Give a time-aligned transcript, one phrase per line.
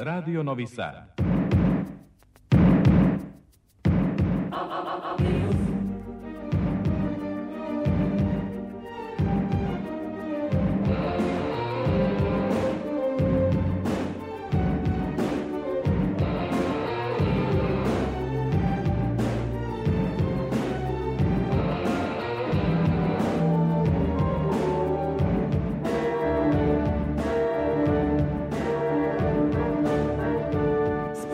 [0.00, 1.14] Radio Novi Sad.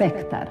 [0.05, 0.49] Spektar.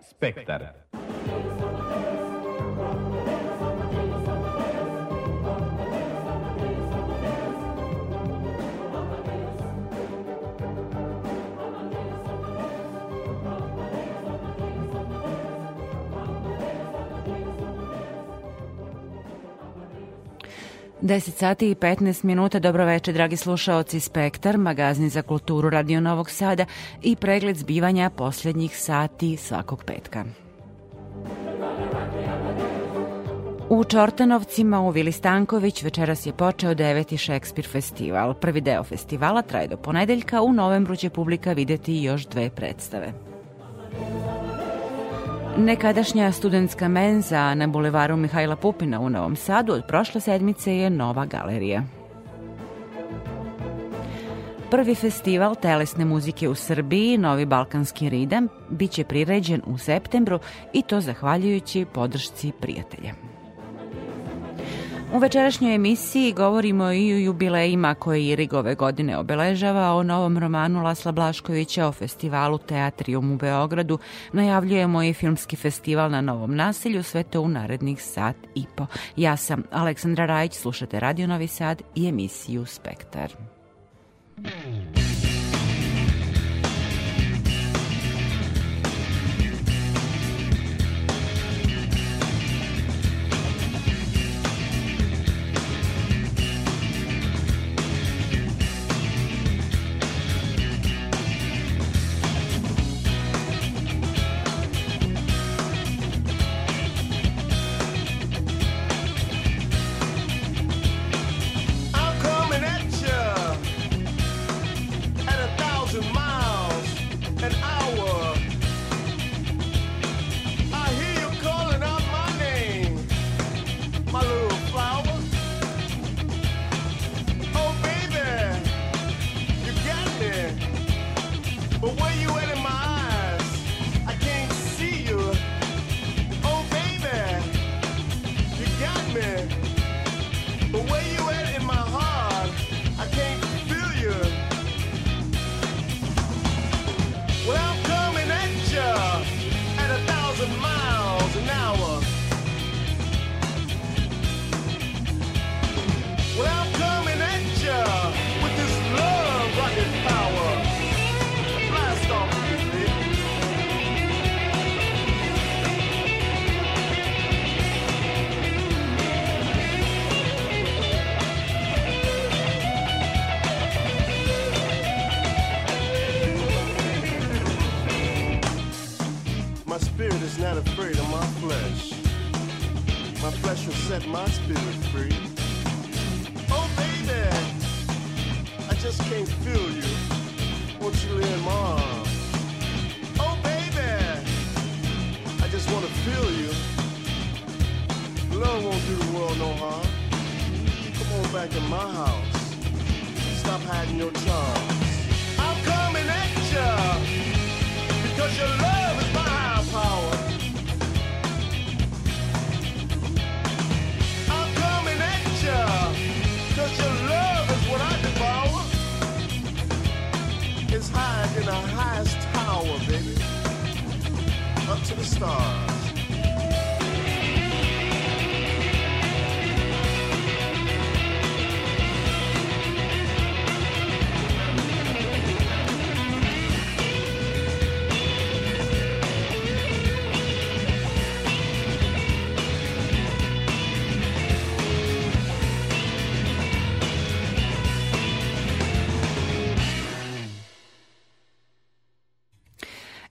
[0.00, 0.77] Spektar.
[21.08, 26.30] Deset sati i 15 minuta, dobro večer, dragi slušaoci Spektar, magazin za kulturu Radio Novog
[26.30, 26.64] Sada
[27.02, 30.24] i pregled zbivanja posljednjih sati svakog petka.
[33.68, 38.34] U Čortanovcima u Vili Stanković večeras je počeo deveti Šekspir festival.
[38.34, 43.12] Prvi deo festivala traje do ponedeljka, u novembru će publika videti još dve predstave.
[45.58, 51.26] Nekadašnja studentska menza na bulevaru Mihajla Pupina u Novom Sadu od prošle sedmice je nova
[51.26, 51.82] galerija.
[54.70, 60.38] Prvi festival telesne muzike u Srbiji, Novi Balkanski ridam, bit će priređen u septembru
[60.72, 63.27] i to zahvaljujući podršci prijatelja.
[65.14, 70.82] U večerašnjoj emisiji govorimo i o jubilejima koji Irig ove godine obeležava, o novom romanu
[70.82, 73.98] Lasla Blaškovića, o festivalu Teatrium u Beogradu,
[74.32, 78.86] najavljujemo i filmski festival na Novom naselju, sve to u narednih sat i po.
[79.16, 83.32] Ja sam Aleksandra Rajić, slušate Radio Novi Sad i emisiju Spektar.
[84.44, 84.97] I'm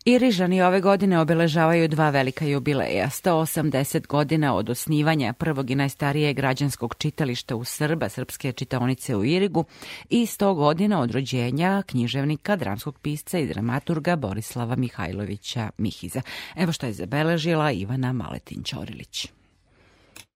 [0.10, 3.10] Irižani ove godine obeležavaju dva velika jubileja.
[3.10, 9.66] 180 godina od osnivanja prvog i najstarijeg građanskog čitališta u Srba, Srpske čitaonice u Irigu
[10.10, 16.22] i 100 godina od rođenja književnika, dramskog pisca i dramaturga Borislava Mihajlovića Mihiza.
[16.56, 19.37] Evo što je zabeležila Ivana Maletin-Ćorilić.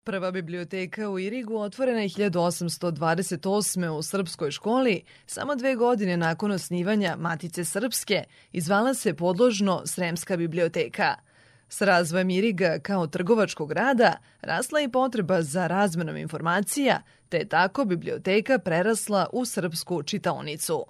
[0.04, 3.90] Prva biblioteka u Irigu otvorena je 1828.
[3.90, 11.16] u srpskoj školi, samo dve godine nakon osnivanja Matice Srpske, izvala se podložno Sremska biblioteka.
[11.70, 17.86] S razvojem Iriga kao trgovačkog grada rasla i potreba za razmenom informacija, te je tako
[17.86, 20.86] biblioteka prerasla u srpsku čitaonicu.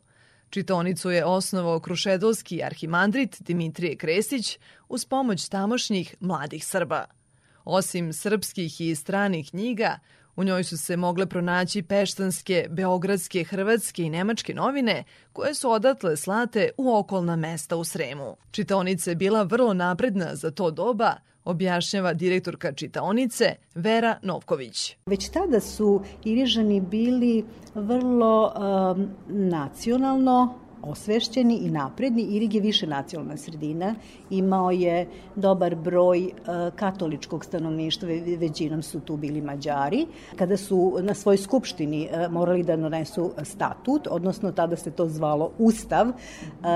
[0.50, 4.60] Čitonicu je osnovao krušedolski arhimandrit Dimitrije Kresić
[4.90, 7.21] uz pomoć tamošnjih mladih Srba.
[7.66, 10.00] Osim srpskih i stranih knjiga,
[10.36, 15.04] u njoj su se mogle pronaći peštanske, beogradske, hrvatske i nemačke novine
[15.34, 18.36] koje su odatle slate u okolna mesta u Sremu.
[18.52, 24.96] Čitaonica je bila vrlo napredna za to doba, objašnjava direktorka čitaonice Vera Novković.
[25.06, 32.22] Već tada su Irižani bili vrlo um, nacionalno osvešćeni i napredni.
[32.22, 33.96] Irig je više nacionalna sredina,
[34.30, 36.32] imao je dobar broj e,
[36.76, 40.06] katoličkog stanovništva, većinom su tu bili Mađari.
[40.36, 45.52] Kada su na svoj skupštini e, morali da donesu statut, odnosno tada se to zvalo
[45.58, 46.14] Ustav, e,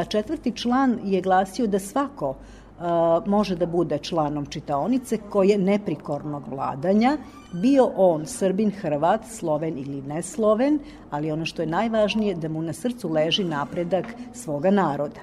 [0.10, 2.36] četvrti član je glasio da svako
[3.26, 7.18] može da bude članom čitaonice koje neprikornog vladanja,
[7.54, 10.80] bio on Srbin, Hrvat, Sloven ili nesloven,
[11.10, 15.20] ali ono što je najvažnije da mu na srcu leži napredak svoga naroda.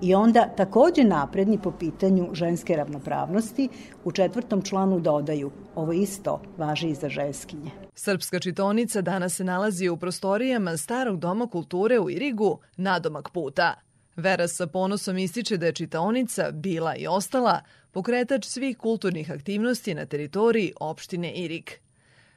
[0.00, 3.68] I onda takođe napredni po pitanju ženske ravnopravnosti
[4.04, 7.70] u četvrtom članu dodaju ovo isto važi i za ženskinje.
[7.94, 13.74] Srpska čitonica danas se nalazi u prostorijama Starog doma kulture u Irigu, nadomak puta.
[14.16, 17.60] Vera sa ponosom ističe da je čitaonica bila i ostala
[17.92, 21.80] pokretač svih kulturnih aktivnosti na teritoriji opštine Irik.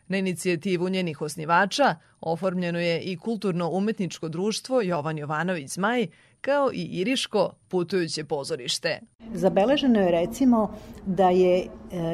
[0.08, 6.08] Na inicijativu njenih osnivača oformljeno je i kulturno-umetničko društvo Jovan Jovanović Zmaj,
[6.42, 9.00] kao i Iriško putujuće pozorište.
[9.34, 10.74] Zabeleženo je recimo
[11.06, 11.68] da je e,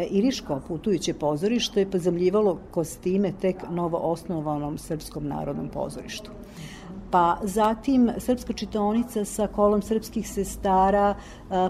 [0.10, 6.32] Iriško putujuće pozorište pozemljivalo kostime tek novo osnovanom Srpskom narodnom pozorištu
[7.14, 11.16] pa zatim Srpska čitaonica sa kolom srpskih sestara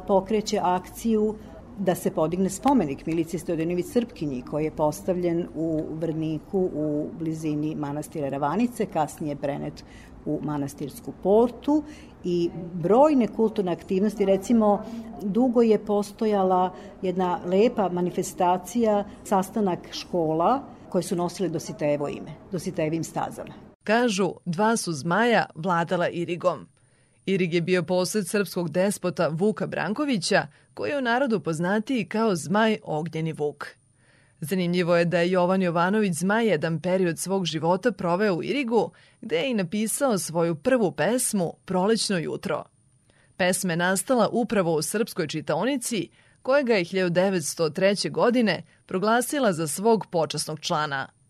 [0.08, 1.36] pokreće akciju
[1.80, 8.30] da se podigne spomenik Milici Stojadinović Srpkinji koji je postavljen u Vrniku u blizini manastira
[8.30, 9.84] Ravanice, kasnije prenet
[10.26, 11.84] u manastirsku portu
[12.24, 14.84] i brojne kulturne aktivnosti, recimo
[15.22, 23.63] dugo je postojala jedna lepa manifestacija, sastanak škola koje su nosile Dositejevo ime, Dositejevim stazama.
[23.84, 26.68] Kažu, dva su zmaja vladala Irigom.
[27.26, 32.78] Irig je bio posled srpskog despota Vuka Brankovića, koji je u narodu poznatiji kao zmaj
[32.84, 33.68] Ognjeni Vuk.
[34.40, 38.92] Zanimljivo je da je Jovan Jovanović zmaj jedan period svog života proveo u Irigu,
[39.22, 42.64] gde je i napisao svoju prvu pesmu Prolećno jutro.
[43.38, 46.10] Pesma je nastala upravo u srpskoj čitaonici,
[46.42, 48.12] koja ga je 1903.
[48.12, 51.08] godine proglasila za svog počasnog člana–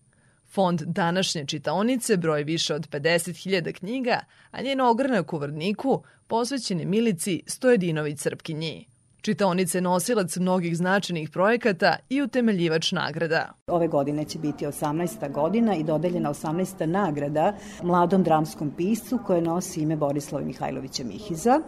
[0.53, 4.19] Fond današnje čitaonice broji više od 50.000 knjiga,
[4.51, 8.87] a njen ogranak u Vrniku posvećen je Milici Stojedinović Srpkinji.
[9.21, 13.53] Čitaonica je nosilac mnogih značajnih projekata i utemeljivač nagrada.
[13.67, 15.31] Ove godine će biti 18.
[15.31, 16.85] godina i dodeljena 18.
[16.85, 21.61] nagrada mladom dramskom piscu koje nosi ime Borislava Mihajlovića Mihiza.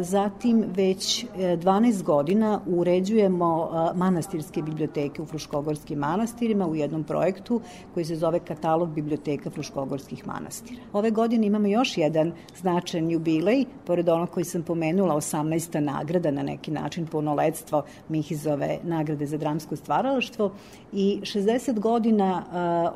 [0.00, 7.60] Zatim već 12 e, godina uređujemo manastirske biblioteke u Fruškogorskim manastirima u jednom projektu
[7.94, 10.80] koji se zove Katalog biblioteka Fruškogorskih manastira.
[10.92, 15.80] Ove godine imamo još jedan značajan jubilej, pored onog koji sam pomenula, 18.
[15.80, 20.52] nagrada na neki način punoletstvo Mihizove nagrade za dramsko stvaralaštvo
[20.92, 22.42] i 60 godina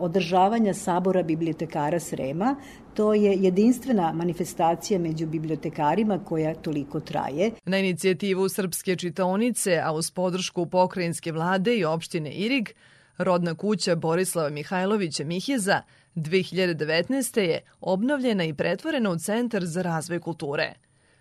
[0.00, 2.56] održavanja sabora bibliotekara Srema
[2.96, 7.50] to je jedinstvena manifestacija među bibliotekarima koja toliko traje.
[7.64, 12.72] Na inicijativu Srpske čitaonice, a uz podršku pokrajinske vlade i opštine Irig,
[13.18, 15.82] rodna kuća Borislava Mihajlovića Mihjeza
[16.14, 17.40] 2019.
[17.40, 20.74] je obnovljena i pretvorena u Centar za razvoj kulture.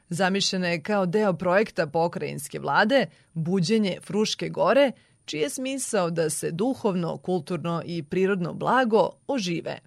[0.10, 4.92] Zamišljena je kao deo projekta pokrajinske vlade Buđenje Fruške gore,
[5.26, 9.80] čiji je smisao da se duhovno, kulturno i prirodno blago ožive.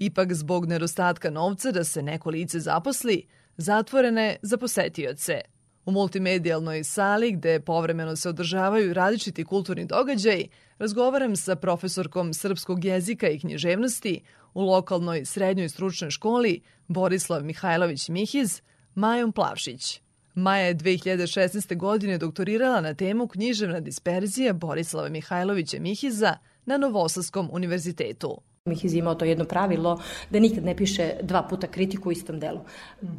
[0.00, 3.26] Ipak zbog nedostatka novca da se neko lice zaposli,
[3.56, 5.40] zatvorene za posetioce.
[5.86, 13.28] U multimedijalnoj sali gde povremeno se održavaju različiti kulturni događaji, razgovaram sa profesorkom srpskog jezika
[13.28, 14.20] i književnosti
[14.54, 18.60] u lokalnoj srednjoj stručnoj školi Borislav Mihajlović Mihiz,
[18.94, 20.00] Majom Plavšić.
[20.34, 21.76] Maja je 2016.
[21.76, 26.36] godine doktorirala na temu književna disperzija Borislava Mihajlovića Mihiza
[26.66, 28.40] na Novosavskom univerzitetu.
[28.68, 32.60] Mihiz imao to jedno pravilo da nikad ne piše dva puta kritiku u istom delu.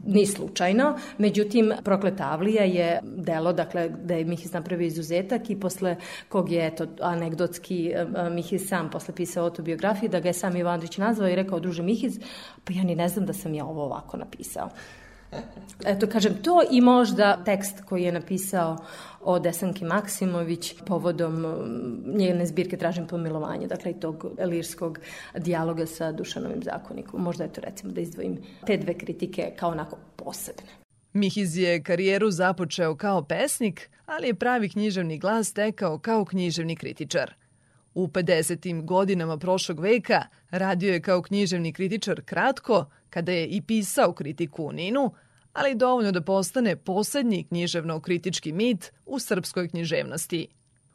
[0.05, 0.97] Ni slučajno.
[1.17, 5.95] Međutim, Prokleta Avlija je delo, dakle, da je Mihiz napravio izuzetak i posle
[6.29, 7.93] kog je, eto, anegdotski
[8.31, 11.83] Mihiz sam posle pisao autobiografiju, da ga je sam Ivan Andrić nazvao i rekao, druže
[11.83, 12.19] Mihiz,
[12.63, 14.69] pa ja ni ne znam da sam ja ovo ovako napisao.
[15.86, 18.77] Eto, kažem, to i možda tekst koji je napisao
[19.21, 25.00] o Desanki Maksimović povodom mm, njene zbirke Tražim pomilovanje, dakle i tog lirskog
[25.38, 27.21] dijaloga sa Dušanovim zakonikom.
[27.21, 30.71] Možda je to recimo da izdvojim te dve kritike kao onako posebne.
[31.13, 37.33] Mihiz je karijeru započeo kao pesnik, ali je pravi književni glas tekao kao književni kritičar.
[37.93, 38.86] U 50.
[38.86, 44.72] godinama prošlog veka radio je kao književni kritičar kratko, kada je i pisao kritiku u
[44.72, 45.12] Ninu,
[45.53, 50.48] ali dovoljno da postane poslednji književno-kritički mit u srpskoj književnosti.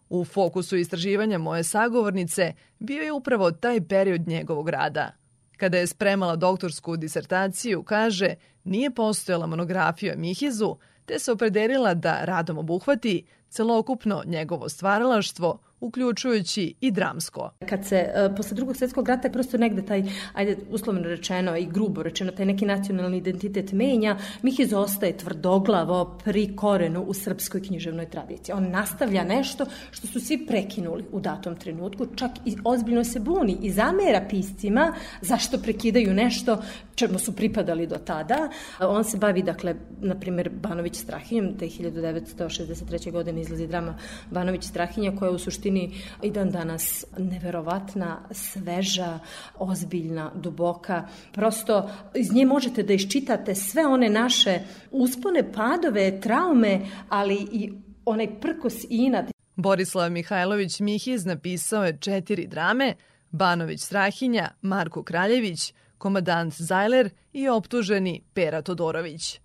[0.08, 5.12] U fokusu istraživanja moje sagovornice bio je upravo taj period njegovog rada.
[5.56, 8.34] Kada je spremala doktorsku disertaciju, kaže,
[8.64, 16.90] nije postojala monografija Mihizu, te se opredelila da radom obuhvati celokupno njegovo stvaralaštvo uključujući i
[16.90, 17.50] dramsko.
[17.68, 20.02] Kad se uh, posle drugog svetskog rata prosto negde taj,
[20.32, 26.56] ajde uslovno rečeno i grubo rečeno, taj neki nacionalni identitet menja, Mihiz ostaje tvrdoglavo pri
[26.56, 28.54] korenu u srpskoj književnoj tradiciji.
[28.54, 33.56] On nastavlja nešto što su svi prekinuli u datom trenutku, čak i ozbiljno se buni
[33.62, 36.62] i zamera piscima zašto prekidaju nešto
[36.94, 38.48] čemu su pripadali do tada.
[38.80, 43.12] On se bavi, dakle, na primjer, Banović Strahinjem, te 1963.
[43.12, 43.98] godine izlazi drama
[44.30, 45.90] Banović Strahinja, koja u suštini suštini
[46.22, 49.18] i dan danas neverovatna, sveža,
[49.58, 51.08] ozbiljna, duboka.
[51.32, 57.72] Prosto iz nje možete da iščitate sve one naše uspone, padove, traume, ali i
[58.04, 59.26] onaj prkos i inat.
[59.56, 62.94] Borislav Mihajlović Mihiz napisao je četiri drame,
[63.30, 69.40] Banović Strahinja, Marko Kraljević, komadant Zajler i optuženi Pera Todorović.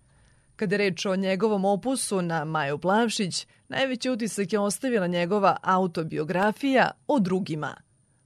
[0.59, 7.19] Kada reč o njegovom opusu na Maju Plavšić, najveći utisak je ostavila njegova autobiografija o
[7.19, 7.75] drugima.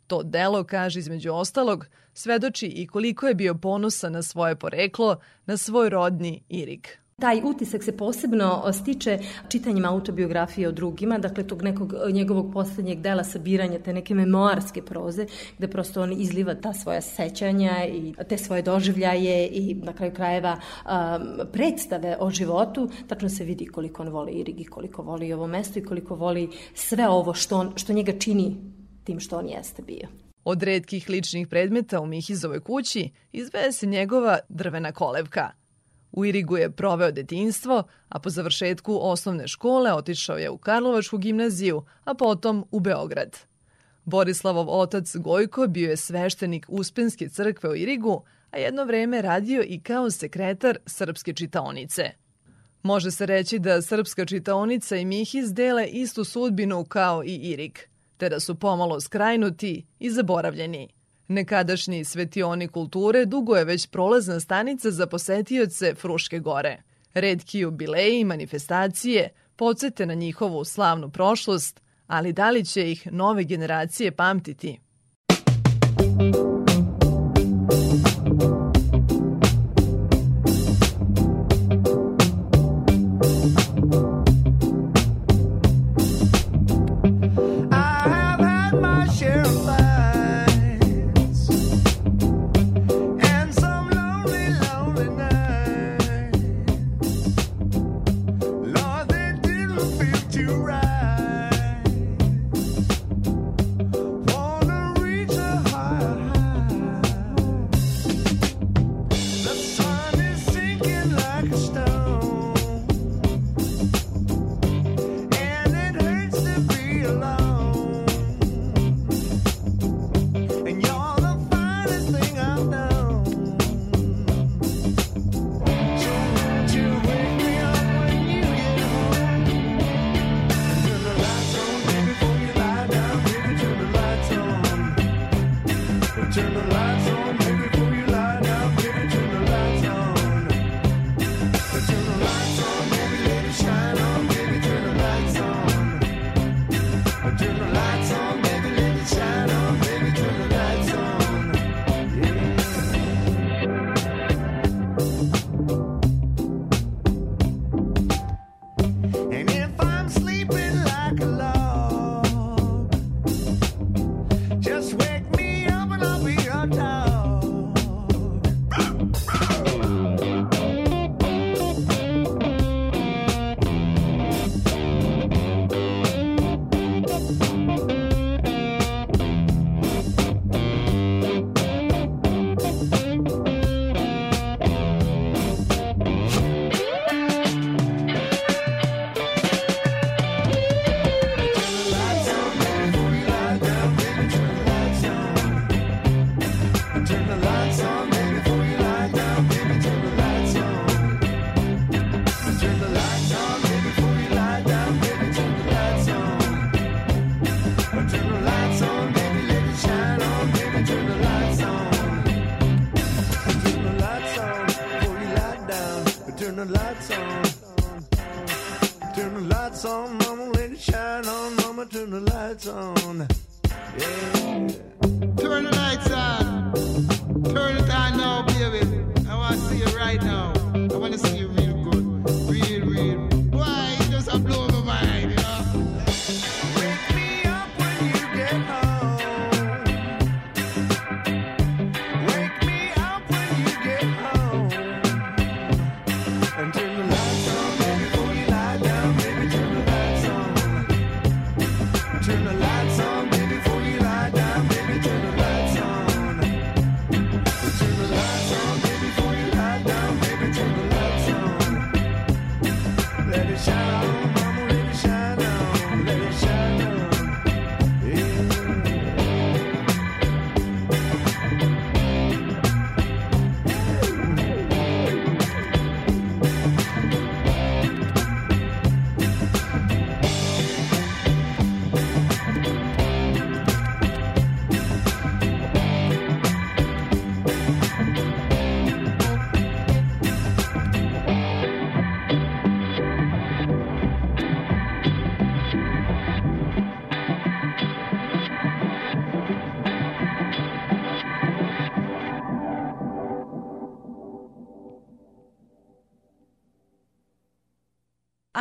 [0.07, 5.57] To delo, kaže između ostalog, svedoči i koliko je bio ponosan na svoje poreklo, na
[5.57, 6.99] svoj rodni Irik.
[7.20, 13.24] Taj utisak se posebno stiče čitanjem autobiografije o drugima, dakle tog nekog njegovog poslednjeg dela
[13.24, 15.25] sabiranja te neke memoarske proze,
[15.58, 20.58] gde prosto on izliva ta svoja sećanja i te svoje doživljaje i na kraju krajeva
[20.58, 25.48] um, predstave o životu, tačno se vidi koliko on voli Irig i koliko voli ovo
[25.48, 28.55] mesto i koliko voli sve ovo što, on, što njega čini
[29.03, 30.08] tim što on jeste bio.
[30.43, 35.51] Od redkih ličnih predmeta u Mihizovoj kući izveje se njegova drvena kolevka–
[36.13, 41.84] U Irigu je proveo detinstvo, a po završetku osnovne škole otišao je u Karlovačku gimnaziju,
[42.03, 43.38] a potom u Beograd.
[44.05, 49.79] Borislavov otac Gojko bio je sveštenik Uspenske crkve u Irigu, a jedno vreme radio i
[49.79, 52.03] kao sekretar Srpske čitaonice.
[52.84, 57.79] Može se reći da Srpska čitaonica i Mihiz dele istu sudbinu kao i Irig,
[58.17, 60.89] te da su pomalo skrajnuti i zaboravljeni–
[61.27, 66.82] Nekadašnji svetioni kulture dugo je već prolazna stanica za posetioce Fruške gore.
[67.13, 73.44] Redki jubileji i manifestacije podsete na njihovu slavnu prošlost, ali da li će ih nove
[73.44, 74.80] generacije pamtiti?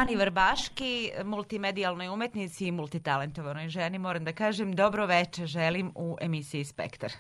[0.03, 6.65] Ani Vrbaški, multimedijalnoj umetnici i multitalentovanoj ženi, moram da kažem, dobro veče želim u emisiji
[6.65, 7.13] Spektar.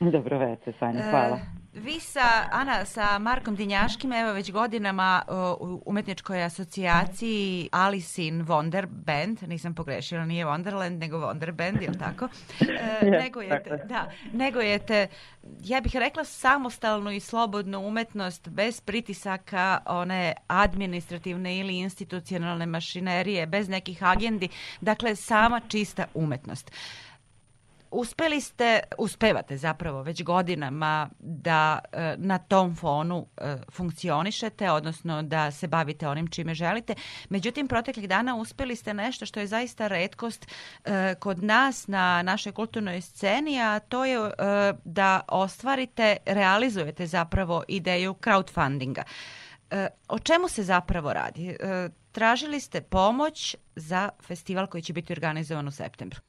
[0.00, 1.36] Dobro večer, Sanja, hvala.
[1.36, 5.22] E, vi sa, Ana, sa Markom Dinjaškim, evo već godinama
[5.60, 11.98] u umetničkoj asocijaciji Alice in Wonder Band, nisam pogrešila, nije Wonderland, nego Wonder Band, je
[11.98, 12.28] tako?
[12.60, 15.06] E, Yes, negujete, tako da, negujete,
[15.64, 23.68] ja bih rekla samostalnu i slobodnu umetnost bez pritisaka one administrativne ili institucionalne mašinerije, bez
[23.68, 24.48] nekih agendi,
[24.80, 26.70] dakle sama čista umetnost.
[27.90, 35.50] Uspeli ste, uspevate zapravo već godinama da e, na tom fonu e, funkcionišete, odnosno da
[35.50, 36.94] se bavite onim čime želite.
[37.28, 40.46] Međutim, proteklih dana uspeli ste nešto što je zaista redkost
[40.84, 44.32] e, kod nas na našoj kulturnoj sceni, a to je e,
[44.84, 49.02] da ostvarite, realizujete zapravo ideju crowdfundinga.
[49.70, 51.48] E, o čemu se zapravo radi?
[51.48, 56.20] E, tražili ste pomoć za festival koji će biti organizovan u septembru.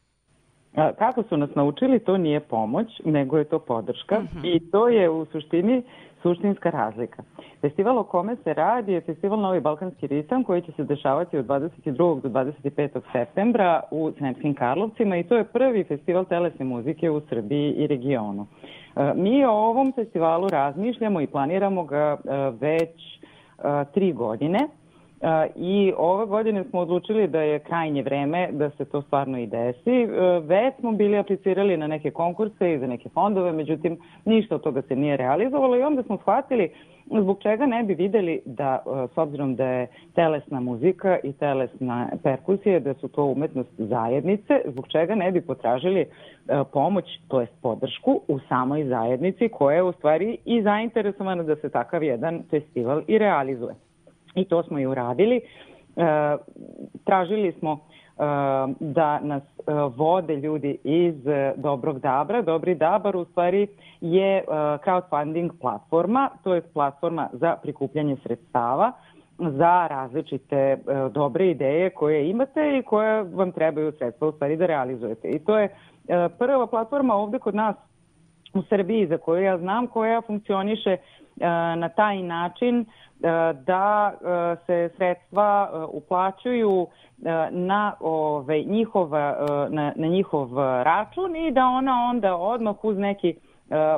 [0.75, 4.39] Kako su nas naučili, to nije pomoć, nego je to podrška Mhm.
[4.45, 5.83] i to je u suštini
[6.21, 7.23] suštinska razlika.
[7.61, 11.45] Festival o kome se radi je festival Novi Balkanski ritam koji će se dešavati od
[11.45, 12.21] 22.
[12.21, 13.01] do 25.
[13.11, 18.47] septembra u Sremskim Karlovcima i to je prvi festival telesne muzike u Srbiji i regionu.
[18.95, 22.29] E, Mi o ovom festivalu razmišljamo i planiramo ga e,
[22.59, 23.19] već e,
[23.93, 24.59] tri godine.
[25.55, 29.91] I ove godine smo odlučili da je krajnje vreme da se to stvarno i desi.
[29.91, 30.07] E,
[30.39, 34.81] Već smo bili aplicirali na neke konkurse i za neke fondove, međutim ništa od toga
[34.81, 36.69] se nije realizovalo i onda smo shvatili
[37.21, 42.09] zbog čega ne bi videli da, e, s obzirom da je telesna muzika i telesna
[42.23, 46.07] perkusija, da su to umetnost zajednice, zbog čega ne bi potražili e,
[46.73, 51.69] pomoć, to jest podršku u samoj zajednici koja je u stvari i zainteresovana da se
[51.69, 53.90] takav jedan festival i realizuje.
[54.35, 55.41] I to smo i uradili.
[55.95, 56.37] E,
[57.05, 57.77] tražili smo e,
[58.79, 61.15] da nas e, vode ljudi iz
[61.55, 62.41] Dobrog Dabra.
[62.41, 63.67] Dobri Dabar u stvari
[64.01, 64.43] je
[64.85, 68.91] crowdfunding platforma, to je platforma za prikupljanje sredstava
[69.37, 70.77] za različite
[71.11, 75.27] dobre ideje koje imate i koje vam trebaju sredstva u stvari da realizujete.
[75.27, 75.75] I to je
[76.37, 77.75] prva platforma ovde kod nas
[78.53, 80.97] u Srbiji za koju ja znam koja funkcioniše
[81.75, 82.85] na taj način
[83.65, 89.19] da e, se sredstva e, uplaćuju e, na ovaj njihov e,
[89.69, 90.49] na, na njihov
[90.83, 93.35] račun i da ona onda odmah uz neki e,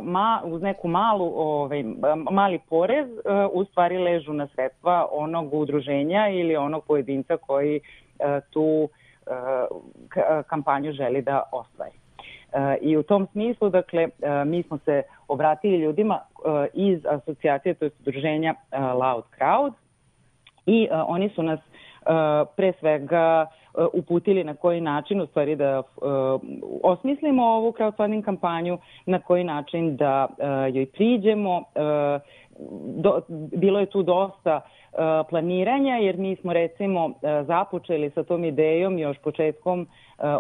[0.02, 1.84] ma, uz neku malu ovaj
[2.32, 3.22] mali porez e,
[3.54, 8.90] u stvari ležu na sredstva onog udruženja ili onog pojedinca koji e, tu
[9.28, 12.04] e, kampanju želi da ostvari.
[12.54, 15.04] E, I u tom smislu, dakle, e, mi smo se
[15.34, 19.74] obratili ljudima e, iz asocijacije, to je udruženja e, Loud Crowd
[20.66, 21.60] i e, oni su nas
[22.56, 23.48] pre svega
[23.94, 25.84] uputili na koji način u stvari da
[26.84, 30.28] osmislimo ovu crowdfunding kampanju, na koji način da
[30.74, 31.64] joj priđemo.
[33.56, 34.62] Bilo je tu dosta
[35.30, 37.12] planiranja jer mi smo recimo
[37.48, 39.88] započeli sa tom idejom još početkom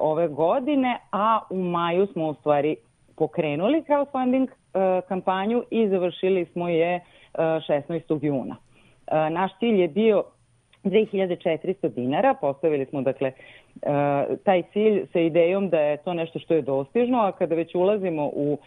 [0.01, 2.75] ove godine, a u maju smo u stvari
[3.15, 7.01] pokrenuli crowdfunding e, kampanju i završili smo je e,
[7.37, 8.25] 16.
[8.25, 8.55] juna.
[9.29, 10.23] naš cilj je bio
[10.83, 13.31] 2400 dinara, postavili smo dakle
[14.43, 18.25] taj cilj sa idejom da je to nešto što je dostižno, a kada već ulazimo
[18.33, 18.57] u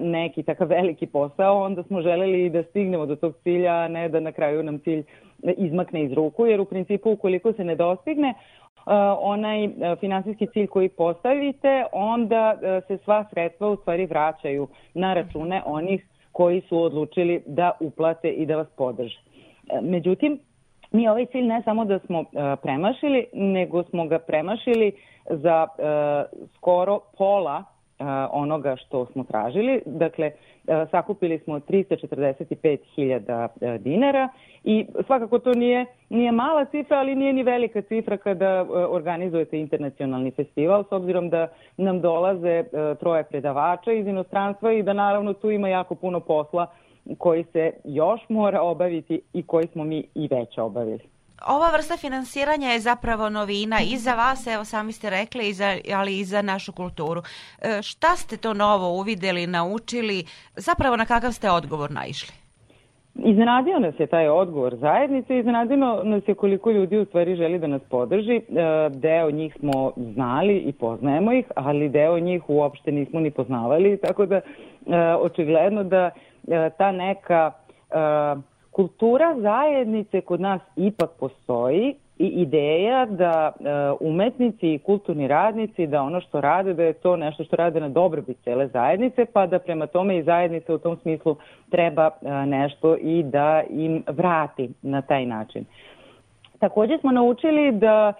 [0.00, 4.20] neki takav veliki posao, onda smo želeli da stignemo do tog cilja, a ne da
[4.20, 5.02] na kraju nam cilj
[5.42, 8.34] izmakne iz ruku, jer u principu ukoliko se ne dostigne
[9.20, 9.68] onaj
[10.00, 16.60] finansijski cilj koji postavite, onda se sva sredstva u stvari vraćaju na račune onih koji
[16.60, 19.20] su odlučili da uplate i da vas podrže.
[19.82, 20.38] Međutim,
[20.92, 22.24] mi ovaj cilj ne samo da smo
[22.62, 24.92] premašili, nego smo ga premašili
[25.30, 25.66] za
[26.56, 27.64] skoro pola
[28.30, 29.82] onoga što smo tražili.
[29.86, 30.32] Dakle,
[30.90, 34.28] sakupili smo 345.000 dinara
[34.64, 40.30] i svakako to nije, nije mala cifra, ali nije ni velika cifra kada organizujete internacionalni
[40.30, 42.64] festival, s obzirom da nam dolaze
[43.00, 46.66] troje predavača iz inostranstva i da naravno tu ima jako puno posla
[47.18, 51.17] koji se još mora obaviti i koji smo mi i već obavili.
[51.46, 55.76] Ova vrsta finansiranja je zapravo novina i za vas, evo sami ste rekli, i za,
[55.94, 57.20] ali i za našu kulturu.
[57.62, 60.24] E, šta ste to novo uvideli, naučili,
[60.56, 62.34] zapravo na kakav ste odgovor naišli?
[63.14, 67.66] Iznenadio nas je taj odgovor zajednice, iznenadio nas je koliko ljudi u stvari želi da
[67.66, 68.36] nas podrži.
[68.36, 68.42] E,
[68.90, 74.26] deo njih smo znali i poznajemo ih, ali deo njih uopšte nismo ni poznavali, tako
[74.26, 74.42] da e,
[75.20, 76.10] očigledno da
[76.50, 77.52] E, ta neka
[78.78, 86.02] kultura zajednice kod nas ipak postoji i ideja da e, umetnici i kulturni radnici da
[86.02, 89.58] ono što rade da je to nešto što rade na dobrobit cele zajednice pa da
[89.58, 91.36] prema tome i zajednica u tom smislu
[91.70, 92.10] treba
[92.46, 95.64] nešto i da im vrati na taj način.
[96.58, 98.12] Takođe smo naučili da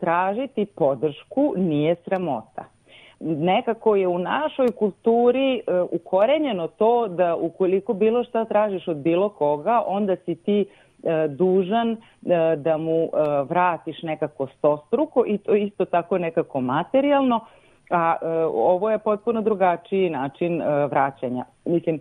[0.00, 2.64] tražiti podršku nije sramota
[3.20, 9.28] nekako je u našoj kulturi e, ukorenjeno to da ukoliko bilo šta tražiš od bilo
[9.28, 10.64] koga, onda si ti
[11.02, 11.96] e, dužan e,
[12.56, 13.10] da mu
[13.48, 17.40] vratiš nekako stostruko i to isto tako nekako materijalno,
[17.90, 18.16] a
[18.54, 21.44] ovo je potpuno drugačiji način vraćanja.
[21.64, 22.00] Mislim,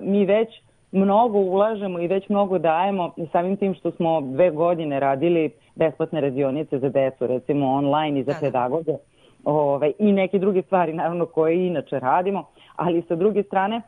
[0.00, 0.48] mi već
[0.92, 6.78] mnogo ulažemo i već mnogo dajemo samim tim što smo dve godine radili besplatne radionice
[6.78, 8.96] za decu, recimo online i za da, da.
[9.44, 12.44] Ove, i neke druge stvari naravno koje inače radimo,
[12.76, 13.82] ali sa druge strane e,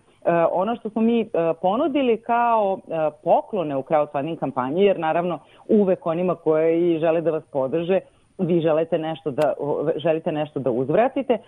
[0.52, 1.26] ono što smo mi e,
[1.62, 5.38] ponudili kao e, poklone u crowdfunding kampanji, jer naravno
[5.68, 8.00] uvek onima koji žele da vas podrže,
[8.38, 9.52] vi želite nešto da,
[9.96, 11.38] želite nešto da uzvratite,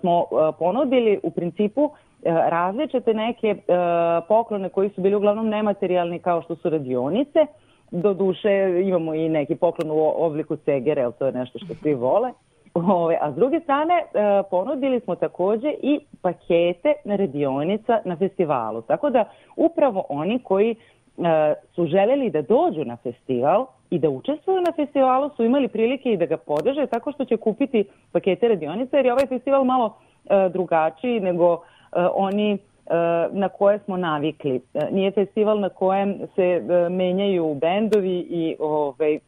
[0.00, 0.24] smo
[0.58, 1.90] ponudili u principu
[2.24, 3.56] različite neke
[4.28, 7.46] poklone koji su bili uglavnom nematerijalni kao što su radionice,
[7.90, 11.94] do duše imamo i neki poklon u obliku cegere, ali to je nešto što svi
[11.94, 12.32] vole.
[12.74, 18.82] Ove, a s druge strane, e, ponudili smo takođe i pakete radionica na festivalu.
[18.82, 19.24] Tako da
[19.56, 20.74] upravo oni koji e,
[21.74, 26.16] su želeli da dođu na festival i da učestvuju na festivalu su imali prilike i
[26.16, 29.96] da ga podrže tako što će kupiti pakete radionica jer je ovaj festival malo
[30.30, 31.58] e, drugačiji nego
[32.14, 32.58] oni
[33.30, 34.60] na koje smo navikli.
[34.90, 39.18] Nije festival na kojem se menjaju bendovi i ovaj,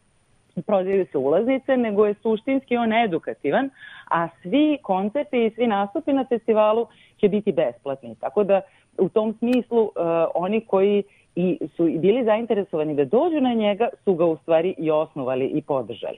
[0.61, 3.69] prodaju se ulaznice, nego je suštinski on edukativan,
[4.11, 6.87] a svi koncerti i svi nastupi na festivalu
[7.19, 8.15] će biti besplatni.
[8.15, 8.61] Tako da
[8.97, 9.91] u tom smislu uh,
[10.35, 11.03] oni koji
[11.35, 15.45] i su i bili zainteresovani da dođu na njega su ga u stvari i osnovali
[15.45, 16.17] i podržali.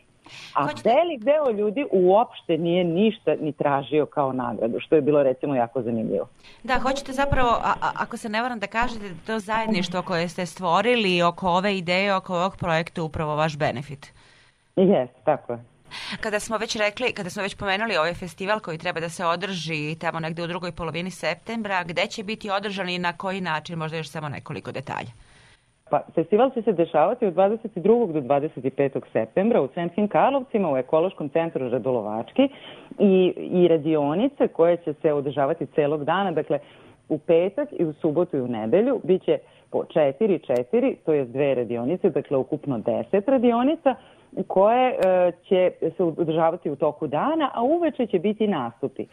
[0.53, 0.89] A Hoćete...
[0.89, 5.81] velik deo ljudi uopšte nije ništa ni tražio kao nagradu, što je bilo recimo jako
[5.81, 6.27] zanimljivo.
[6.63, 10.27] Da, hoćete zapravo, a, a, ako se ne varam da kažete da to zajedništvo koje
[10.27, 14.16] ste stvorili oko ove ideje, oko ovog projekta upravo vaš benefit.
[14.77, 15.59] Jes, tako je.
[16.21, 19.99] Kada smo već rekli, kada smo već pomenuli ovaj festival koji treba da se održi
[19.99, 23.97] tamo negde u drugoj polovini septembra, gde će biti održan i na koji način, možda
[23.97, 25.11] još samo nekoliko detalja?
[25.89, 28.11] Pa, festival će se dešavati od 22.
[28.11, 29.01] do 25.
[29.13, 32.49] septembra u Sremskim Karlovcima u Ekološkom centru Radolovački
[32.99, 36.59] i, i radionice koje će se održavati celog dana, dakle
[37.09, 39.37] u petak i u subotu i u nedelju, biće
[39.71, 43.95] po 4-4, to je dve radionice, dakle ukupno 10 radionica,
[44.47, 49.03] koje e, će se održavati u toku dana, a uveče će biti nastupi.
[49.03, 49.07] E,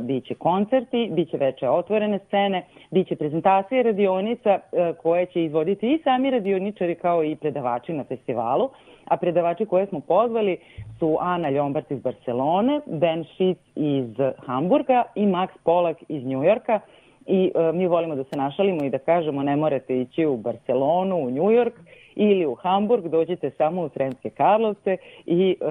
[0.00, 6.30] biće koncerti, biće veče otvorene scene, biće prezentacije radionica e, koje će izvoditi i sami
[6.30, 8.68] radioničari kao i predavači na festivalu,
[9.04, 10.56] a predavači koje smo pozvali
[10.98, 14.08] su Ana Ljombart iz Barcelone, Ben Šitz iz
[14.46, 16.80] Hamburga i Max Polak iz Njujorka
[17.26, 21.30] i mi volimo da se našalimo i da kažemo ne morate ići u Barcelonu, u
[21.30, 21.74] Njujork
[22.18, 25.68] ili u Hamburg, dođite samo u Sremske Karlovce i uh,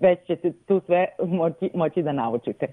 [0.00, 2.66] već ćete tu sve moći, moći da naučite.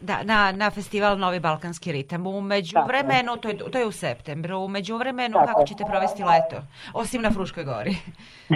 [0.00, 2.26] Da, na, na festival Novi Balkanski ritam.
[2.26, 5.46] U međuvremenu, to je, to je u septembru, u međuvremenu Tako.
[5.46, 6.66] kako ćete provesti leto?
[6.94, 7.90] Osim na Fruškoj gori.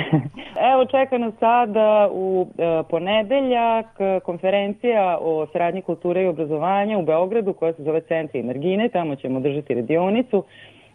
[0.72, 7.02] Evo čeka nas sada u e, ponedeljak e, konferencija o saradnji kulture i obrazovanja u
[7.02, 10.44] Beogradu koja se zove Centri Margine, tamo ćemo držati radionicu.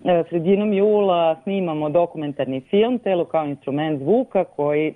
[0.03, 4.93] E, sredinom jula snimamo dokumentarni film Telo kao instrument zvuka koji e,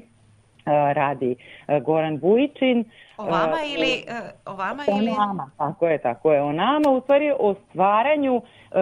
[0.94, 1.36] radi
[1.68, 2.84] e, Goran Vujičin.
[3.18, 3.92] O vama ili...
[4.08, 5.12] e, O vama O ili...
[5.12, 6.42] nama, tako je, tako je.
[6.42, 8.80] O nama, u stvari o stvaranju e,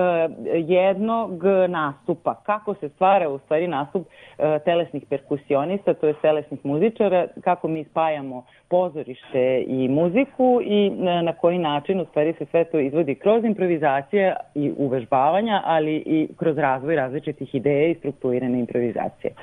[0.55, 2.35] jednog nastupa.
[2.35, 7.83] Kako se stvara u stvari nastup e, telesnih perkusionista, to je telesnih muzičara, kako mi
[7.83, 10.89] spajamo pozorište i muziku i
[11.23, 16.27] na koji način u stvari se sve to izvodi kroz improvizacije i uvežbavanja, ali i
[16.37, 19.33] kroz razvoj različitih ideja i strukturirane improvizacije.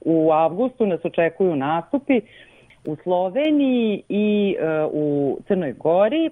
[0.00, 2.20] U avgustu nas očekuju nastupi
[2.84, 6.26] u Sloveniji i e, u Crnoj Gori.
[6.26, 6.30] E,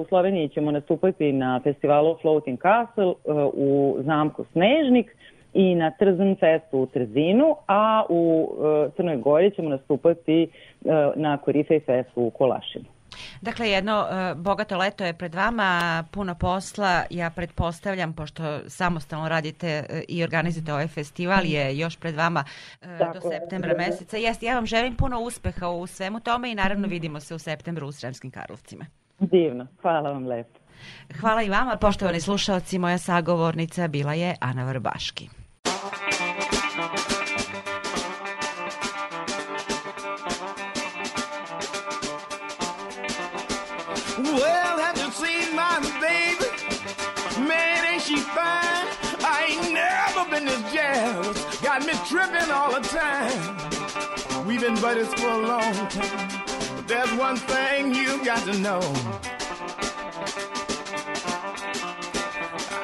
[0.00, 5.16] u Sloveniji ćemo nastupati na festivalu Floating Castle e, u zamku Snežnik
[5.54, 8.50] i na Trzan festu u Trzinu, a u
[8.96, 10.48] Crnoj Gori ćemo nastupati
[11.16, 12.84] na Korifej festu u Kolašinu.
[13.40, 17.02] Dakle, jedno e, bogato leto je pred vama, puno posla.
[17.10, 22.44] Ja pretpostavljam, pošto samostalno radite e, i organizujete ovaj festival, je još pred vama
[22.82, 23.38] do Tako je.
[23.38, 24.16] septembra meseca.
[24.16, 27.86] Jeste, ja vam želim puno uspeha u svemu tome i naravno vidimo se u septembru
[27.86, 28.86] u Sremskim Karlovcima.
[29.18, 30.58] Divno, hvala vam lepo.
[31.20, 32.78] Hvala i vama, poštovani slušalci.
[32.78, 35.28] Moja sagovornica bila je Ana Vrbaški.
[51.78, 54.46] Got me tripping all the time.
[54.48, 56.28] We've been buddies for a long time.
[56.74, 58.80] But there's one thing you got to know.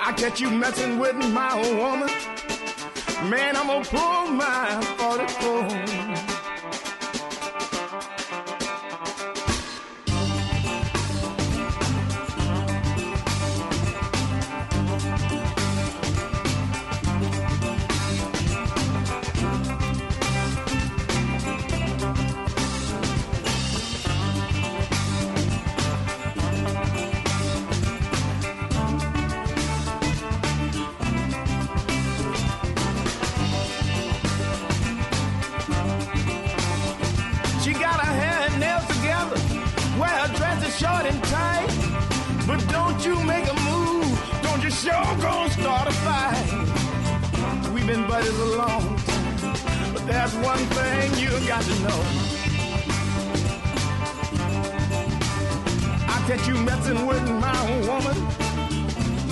[0.01, 2.09] I catch you messing with my old woman.
[3.29, 6.04] Man, I'm gonna pull my 44.
[44.85, 47.73] Sure gonna start a fight.
[47.73, 52.01] We've been buddies a long time, but there's one thing you got to know.
[56.15, 58.17] I catch you messing with my woman,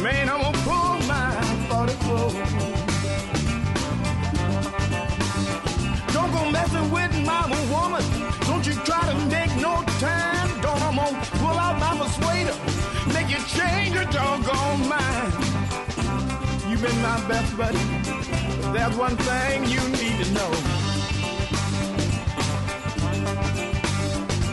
[0.03, 1.29] man, I'm gonna pull my
[1.69, 2.33] 44.
[6.15, 8.05] Don't go messing with my woman.
[8.49, 10.49] Don't you try to make no time.
[10.63, 12.82] Don't I'm gonna pull out my persuader.
[13.47, 15.33] Change your doggone mind.
[16.69, 17.79] You've been my best buddy.
[18.61, 20.51] But there's one thing you need to know.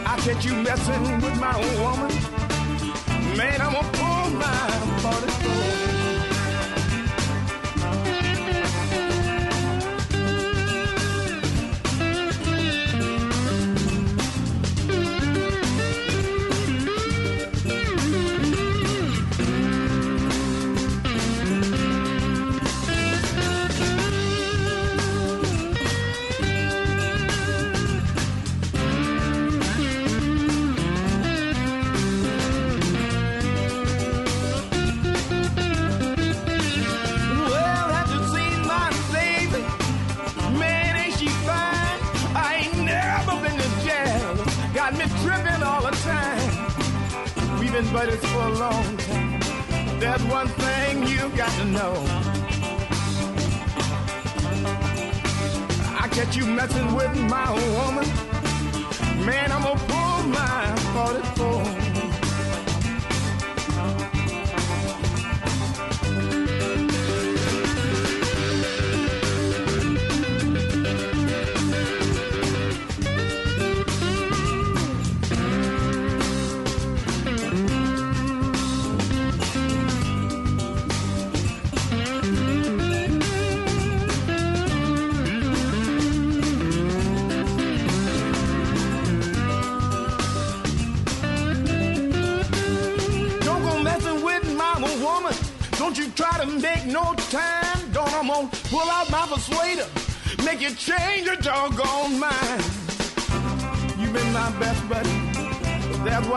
[0.05, 2.11] I catch you messing with my old woman.
[3.37, 4.69] Man, I'm gonna pull my
[5.01, 5.98] 44.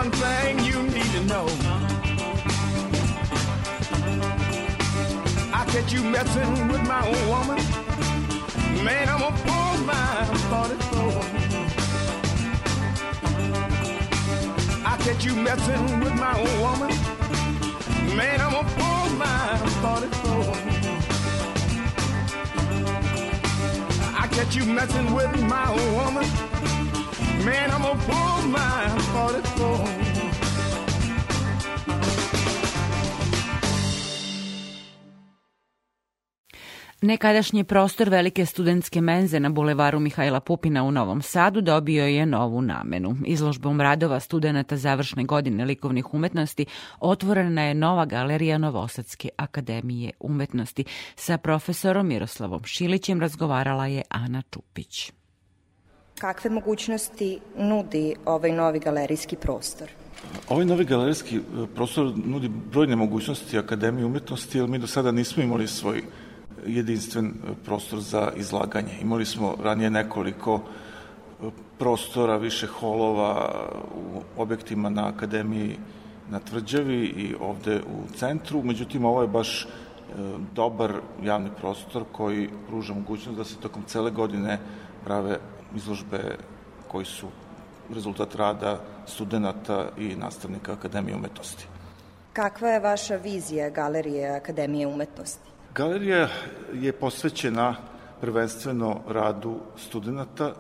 [0.03, 1.47] One thing you need to know.
[5.55, 7.59] I catch you messing with my own woman.
[8.85, 11.23] Man, I'm gonna pull my 44.
[14.85, 16.93] I catch you messing with my own woman.
[18.17, 20.57] Man, I'm gonna pull my 44.
[24.23, 26.27] I catch you messing with my woman.
[27.45, 28.83] Man, I'm gonna pull my
[29.15, 30.23] 44.
[37.03, 42.63] Nekadašnji prostor velike studentske menze na bulevaru Mihajla Pupina u Novom Sadu dobio je novu
[42.63, 43.17] namenu.
[43.27, 46.67] Izložbom radova studenta završne godine likovnih umetnosti
[47.01, 50.85] otvorena je nova galerija Novosadske akademije umetnosti.
[51.17, 55.13] Sa profesorom Miroslavom Šilićem razgovarala je Ana Čupić.
[56.23, 59.89] Kakve mogućnosti nudi ovaj novi galerijski prostor?
[60.49, 61.41] Ovaj novi galerijski
[61.75, 66.03] prostor nudi brojne mogućnosti Akademije umetnosti, jer mi do sada nismo imali svoj
[66.67, 67.31] jedinstven e,
[67.65, 68.99] prostor za izlaganje.
[69.01, 73.51] Imali smo ranije nekoliko e, prostora, više holova
[74.37, 75.79] u objektima na Akademiji
[76.31, 79.67] na Tvrđavi i ovde u centru, međutim ovo je baš e,
[80.55, 84.59] dobar javni prostor koji pruža mogućnost da se tokom cele godine
[85.05, 85.39] prave
[85.77, 86.37] izložbe
[86.89, 87.27] koji su
[87.95, 91.67] rezultat rada studenta i nastavnika Akademije umetnosti.
[92.33, 95.51] Kakva je vaša vizija Galerije Akademije umetnosti?
[95.75, 96.29] Galerija
[96.73, 97.75] je posvećena
[98.21, 100.55] prvenstveno radu studenta,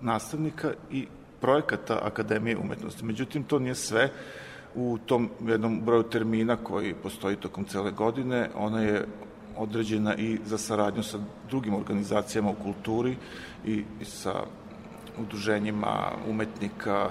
[0.00, 1.06] nastavnika i
[1.40, 3.04] projekata Akademije umetnosti.
[3.04, 4.10] Međutim, to nije sve.
[4.74, 9.06] U tom jednom broju termina koji postoji tokom cele godine, ona je
[9.56, 13.16] određena i za saradnju sa drugim organizacijama u kulturi
[13.64, 14.34] i sa
[15.18, 17.10] udruženjima umetnika,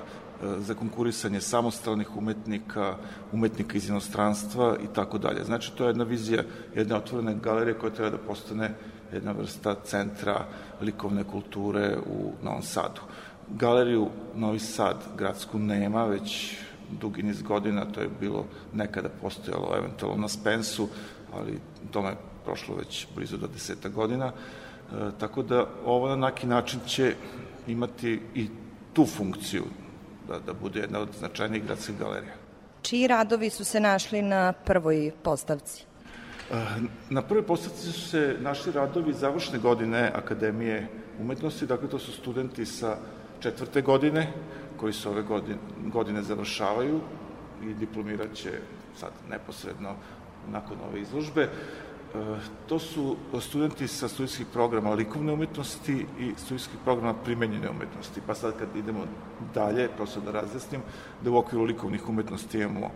[0.58, 2.96] za konkurisanje samostalnih umetnika,
[3.32, 5.44] umetnika iz inostranstva i tako dalje.
[5.44, 6.44] Znači, to je jedna vizija
[6.76, 8.74] jedne otvorene galerije koja treba da postane
[9.14, 10.46] jedna vrsta centra
[10.82, 13.02] likovne kulture u Novom Sadu.
[13.50, 16.58] Galeriju Novi Sad, gradsku, nema već
[17.02, 20.88] dugi niz godina, to je bilo nekada postojalo eventualno na Spensu,
[21.34, 21.60] ali
[21.92, 24.32] tome prošlo već blizu do deseta godina.
[24.32, 27.16] E, tako da ovo na neki način će
[27.68, 28.48] imati i
[28.94, 29.64] tu funkciju
[30.28, 32.34] da, da bude jedna od značajnijih gradskih galerija.
[32.82, 35.86] Čiji radovi su se našli na prvoj postavci?
[36.52, 36.56] Eh,
[37.10, 40.88] na prvoj postavci su se našli radovi završne godine Akademije
[41.20, 42.98] umetnosti, dakle to su studenti sa
[43.40, 44.34] četvrte godine,
[44.78, 47.00] koji se ove godine, godine završavaju
[47.64, 48.52] i diplomirat će
[49.00, 49.96] sad neposredno
[50.52, 51.50] nakon ove izložbe.
[52.67, 58.21] To su studenti sa studijskih programa likovne umetnosti i studijskih programa primenjene umetnosti.
[58.28, 59.06] Pa sad kad idemo
[59.54, 60.82] dalje, prosto da razjasnim,
[61.21, 62.91] da u okviru likovnih umetnosti imamo e,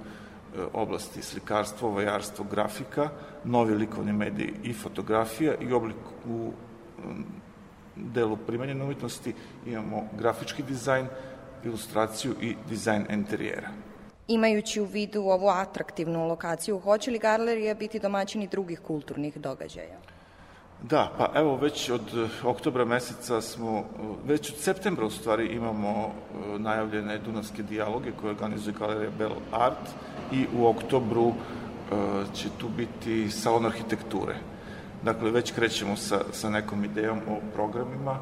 [0.73, 3.09] oblasti slikarstvo, vajarstvo, grafika,
[3.43, 5.97] novi likovni mediji i fotografija i oblik
[6.29, 6.51] u
[7.95, 9.33] delu primenjene umetnosti
[9.65, 11.07] imamo grafički dizajn,
[11.63, 13.84] ilustraciju i dizajn interijera.
[14.27, 19.97] Imajući u vidu ovu atraktivnu lokaciju, hoće li galerija biti domaćin i drugih kulturnih događaja?
[20.83, 23.83] Da, pa evo već od eh, oktobra meseca smo, eh,
[24.25, 29.89] već od septembra u stvari imamo eh, najavljene dunavske dijaloge koje organizuje galerija Bell Art
[30.31, 31.33] i u oktobru
[32.33, 34.35] će tu biti salon arhitekture.
[35.03, 38.19] Dakle, već krećemo sa, sa nekom idejom o programima.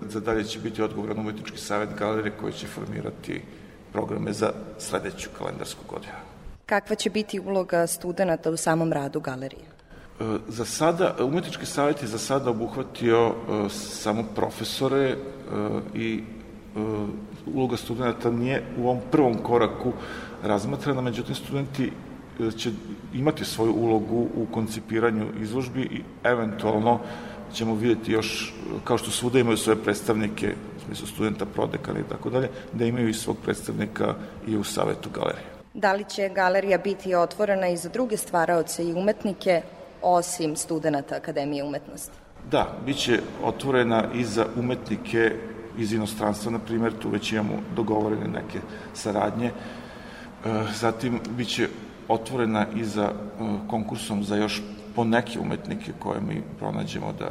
[0.00, 3.42] Za dalje će biti odgovoran umetnički savet galerije koji će formirati
[3.92, 6.12] programe za sledeću kalendarsku godinu.
[6.66, 9.64] Kakva će biti uloga studenta u samom radu galerije?
[10.20, 15.16] E, za sada, umetnički savjet je za sada obuhvatio e, samo profesore e,
[15.94, 16.22] i
[17.54, 19.92] uloga studenta nije u ovom prvom koraku
[20.42, 21.92] razmatrana, međutim studenti
[22.56, 22.70] će
[23.14, 27.00] imati svoju ulogu u koncipiranju izložbi i eventualno
[27.52, 32.30] ćemo vidjeti još, kao što svuda imaju svoje predstavnike, u smislu studenta, prodekana i tako
[32.30, 34.14] dalje, da imaju i svog predstavnika
[34.46, 35.46] i u savetu galerije.
[35.74, 39.62] Da li će galerija biti otvorena i za druge stvaraoce i umetnike,
[40.02, 42.12] osim studenta Akademije umetnosti?
[42.50, 45.32] Da, bit će otvorena i za umetnike
[45.78, 48.58] iz inostranstva, na primjer, tu već imamo dogovorene neke
[48.94, 49.46] saradnje.
[49.46, 49.52] E,
[50.74, 51.68] zatim, bit će
[52.08, 53.12] otvorena i za e,
[53.70, 54.62] konkursom za još
[54.98, 57.30] po neke umetnike koje mi pronađemo da,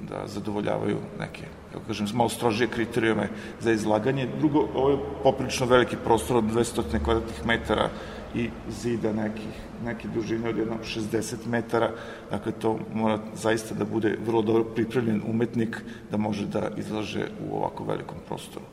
[0.00, 1.42] da zadovoljavaju neke,
[1.72, 3.28] kako kažem, malo strožije kriterijume
[3.60, 4.28] za izlaganje.
[4.38, 7.90] Drugo, ovo je poprilično veliki prostor od 200 kvadratnih metara
[8.34, 11.90] i zida nekih, neke dužine od jedno 60 metara.
[12.30, 17.56] Dakle, to mora zaista da bude vrlo dobro pripremljen umetnik da može da izlaže u
[17.56, 18.64] ovako velikom prostoru.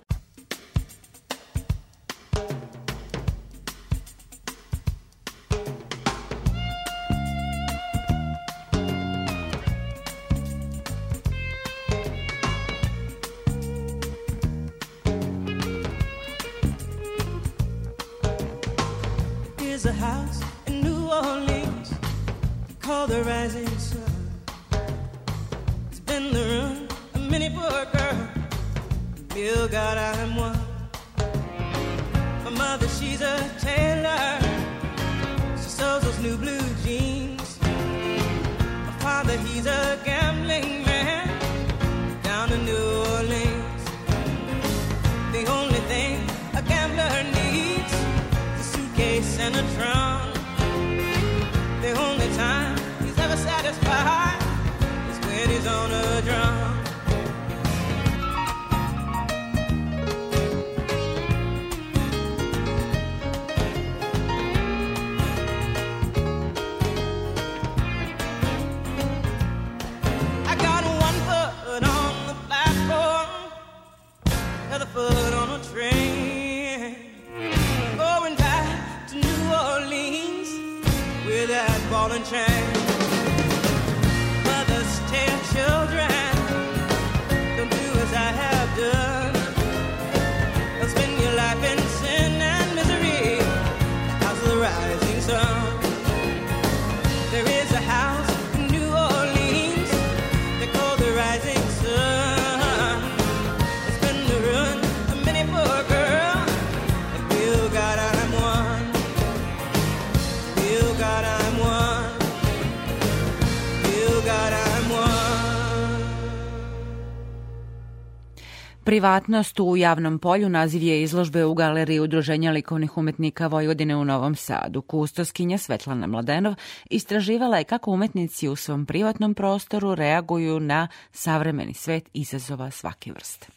[118.84, 124.36] Privatnost u javnom polju naziv je izložbe u galeriji Udruženja likovnih umetnika Vojvodine u Novom
[124.36, 124.82] Sadu.
[124.82, 126.54] Kustoskinja Svetlana Mladenov
[126.90, 133.48] istraživala je kako umetnici u svom privatnom prostoru reaguju na savremeni svet izazova svake vrste.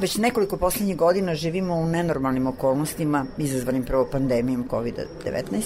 [0.00, 5.62] Već nekoliko poslednjih godina živimo u nenormalnim okolnostima izazvanim prvo pandemijom COVID-19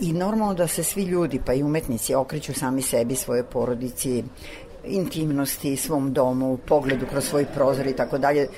[0.00, 4.24] i normalno da se svi ljudi, pa i umetnici, okreću sami sebi, svoje porodici,
[4.84, 8.48] intimnosti, svom domu, pogledu kroz svoj prozor i tako dalje.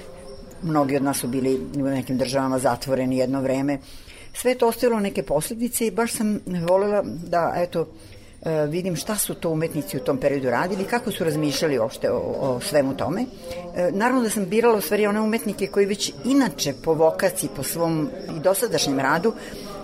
[0.63, 3.79] Mnogi od nas su bili u nekim državama zatvoreni jedno vreme.
[4.35, 7.87] Sve to ostavilo neke posledice i baš sam volela da, eto,
[8.43, 12.19] e, vidim šta su to umetnici u tom periodu radili, kako su razmišljali ošte o,
[12.41, 13.25] o svemu tome.
[13.77, 17.63] E, naravno da sam birala u stvari one umetnike koji već inače po vokaciji, po
[17.63, 19.33] svom i dosadašnjem radu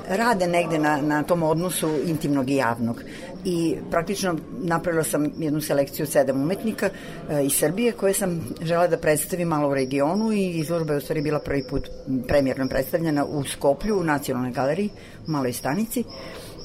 [0.08, 3.02] rade negde na, na tom odnosu intimnog i javnog.
[3.44, 6.90] I praktično napravila sam jednu selekciju sedam umetnika
[7.30, 11.00] e, iz Srbije koje sam žela da predstavim malo u regionu i izložba je u
[11.00, 11.88] stvari bila prvi put
[12.28, 14.90] premjerno predstavljena u Skoplju, u Nacionalnoj galeriji,
[15.28, 16.04] u Maloj stanici.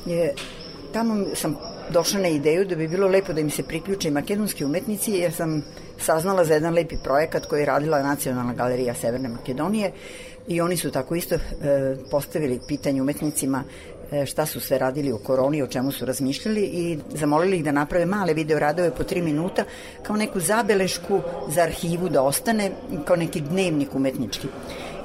[0.06, 0.34] Je,
[0.94, 1.56] tamo sam
[1.90, 5.64] došla na ideju da bi bilo lepo da im se priključe makedonski umetnici jer sam
[6.00, 9.92] saznala za jedan lepi projekat koji je radila Nacionalna galerija Severne Makedonije
[10.48, 11.40] i oni su tako isto e,
[12.12, 13.64] postavili pitanje umetnicima
[14.26, 18.06] šta su sve radili u koroni, o čemu su razmišljali i zamolili ih da naprave
[18.06, 19.64] male video radove po tri minuta
[20.04, 22.72] kao neku zabelešku za arhivu da ostane,
[23.06, 24.48] kao neki dnevnik umetnički.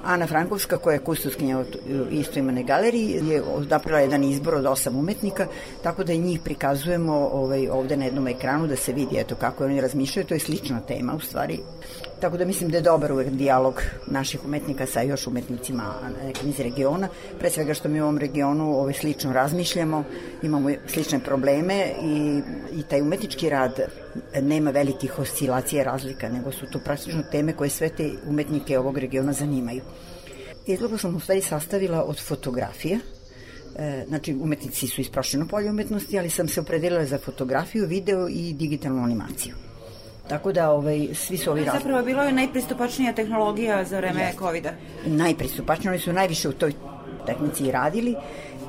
[0.05, 1.65] Ana Frankovska, koja je kustoskinja
[2.11, 5.47] isto imane galeriji, je napravila jedan izbor od osam umetnika,
[5.83, 9.81] tako da njih prikazujemo ovaj, ovde na jednom ekranu da se vidi eto kako oni
[9.81, 11.59] razmišljaju, to je slična tema u stvari.
[12.21, 15.95] Tako da mislim da je dobar uvek dijalog naših umetnika sa još umetnicima
[16.45, 17.09] iz regiona,
[17.39, 20.05] pre svega što mi u ovom regionu ovaj, slično razmišljamo,
[20.43, 22.41] imamo slične probleme i,
[22.73, 23.81] i taj umetnički rad
[24.43, 29.33] nema velikih oscilacija razlika, nego su to praktično teme koje sve te umetnike ovog regiona
[29.33, 29.83] zanimaju.
[30.67, 32.99] Izlogu sam u stvari sastavila od fotografija,
[33.77, 38.53] e, znači umetnici su isprošljeno polje umetnosti, ali sam se opredelila za fotografiju, video i
[38.53, 39.68] digitalnu animaciju.
[40.29, 41.81] Tako da ovaj, svi su ovi razli.
[41.81, 44.73] Zapravo bilo je najpristupačnija tehnologija za vreme COVID-a.
[45.07, 46.73] Najpristupačnija, oni su najviše u toj
[47.27, 48.15] tehnici i radili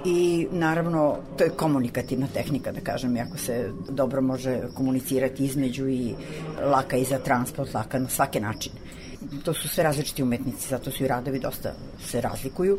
[0.06, 6.14] i naravno to je komunikativna tehnika da kažem, jako se dobro može komunicirati između i
[6.72, 8.76] laka i za transport, laka na svake načine.
[9.44, 11.74] To su sve različiti umetnici, zato su i radovi dosta
[12.06, 12.78] se razlikuju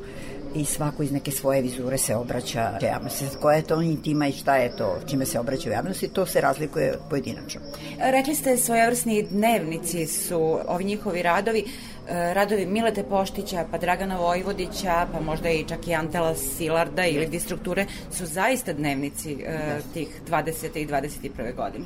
[0.55, 3.25] i svako iz neke svoje vizure se obraća javnosti.
[3.41, 6.41] Koja je to intima i šta je to čime se obraća u javnosti, to se
[6.41, 7.61] razlikuje pojedinačno.
[7.99, 11.65] Rekli ste svojevrsni dnevnici su ovi njihovi radovi.
[12.09, 17.27] E, radovi Milete Poštića, pa Dragana Vojvodića, pa možda i čak i Antela Silarda ili
[17.27, 20.79] Distrukture su zaista dnevnici uh, tih 20.
[20.79, 21.57] i 21.
[21.57, 21.85] godine.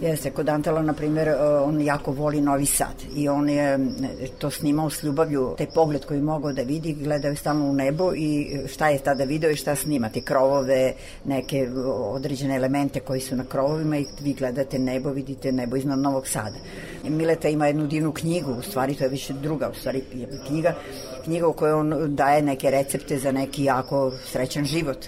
[0.00, 3.78] Jeste, kod Antela, na primjer, e, on jako voli Novi Sad i on je
[4.38, 8.14] to snimao s ljubavlju, taj pogled koji mogao da vidi, gledao je stalno u nebo
[8.14, 10.92] i šta je tada video i šta snimati, krovove,
[11.24, 16.26] neke određene elemente koji su na krovovima i vi gledate nebo, vidite nebo iznad Novog
[16.26, 16.56] Sada.
[17.04, 20.02] Mileta ima jednu divnu knjigu, u stvari to je više druga, u stvari
[20.46, 20.74] knjiga,
[21.24, 25.06] knjiga u kojoj on daje neke recepte za neki jako srećan život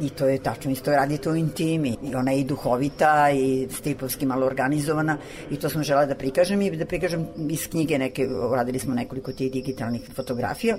[0.00, 1.96] I to je tačno, isto radi to u intimi.
[2.02, 5.18] I ona je i duhovita i stipovski malo organizovana
[5.50, 9.32] i to smo žela da prikažem i da prikažem iz knjige neke, radili smo nekoliko
[9.32, 10.76] tih digitalnih fotografija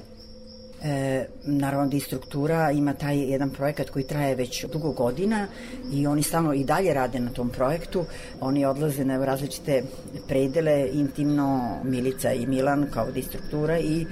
[0.86, 5.48] E, naravno da i struktura ima taj jedan projekat koji traje već dugo godina
[5.94, 8.06] i oni stalno i dalje rade na tom projektu.
[8.42, 9.84] Oni odlaze na različite
[10.28, 14.06] predele, intimno Milica i Milan kao distruktura i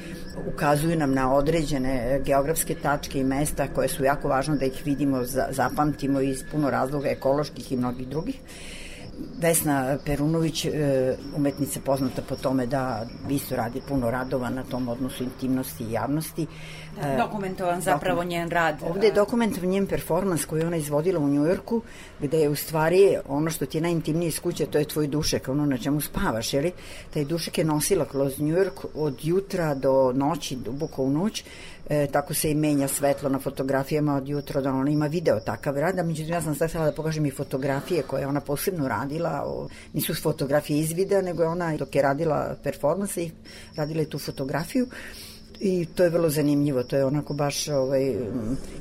[0.48, 5.24] ukazuju nam na određene geografske tačke i mesta koje su jako važno da ih vidimo,
[5.50, 8.40] zapamtimo iz puno razloga ekoloških i mnogih drugih.
[9.42, 10.72] Vesna Perunović, e,
[11.36, 16.48] umetnica poznata po tome da isto radi puno radova na tom odnosu intimnosti i javnosti.
[17.02, 18.30] Da, dokumentovan zapravo Dokum...
[18.30, 18.76] njen rad.
[18.90, 21.82] Ovde je dokumentovan njen performans koji ona izvodila u Njujorku,
[22.20, 25.48] gde je u stvari ono što ti je najintimnije iz kuće, to je tvoj dušek,
[25.48, 26.72] ono na čemu spavaš, jeli?
[27.14, 31.44] Taj dušek je nosila kroz Njujork od jutra do noći, duboko u noć,
[31.90, 35.78] e, tako se i menja svetlo na fotografijama od jutra do ona ima video takav
[35.78, 39.44] rad, a međutim ja sam sad htjela da pokažem i fotografije koje ona posebno radila,
[39.46, 43.32] o, nisu fotografije iz videa, nego je ona dok je radila performanse i
[43.76, 44.88] radila je tu fotografiju.
[45.60, 48.16] I to je vrlo zanimljivo, to je onako baš ovaj,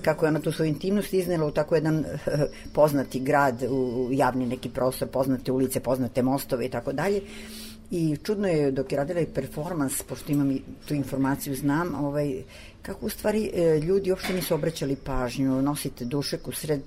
[0.02, 2.04] kako je ona tu svoju intimnost iznela u tako jedan
[2.74, 7.20] poznati grad, u javni neki prostor, poznate ulice, poznate mostove i tako dalje.
[7.90, 12.42] I čudno je dok je radila i performans, pošto imam i tu informaciju, znam, ovaj,
[12.82, 16.82] kako u stvari e, ljudi uopšte nisu obraćali pažnju, nosite dušek u sred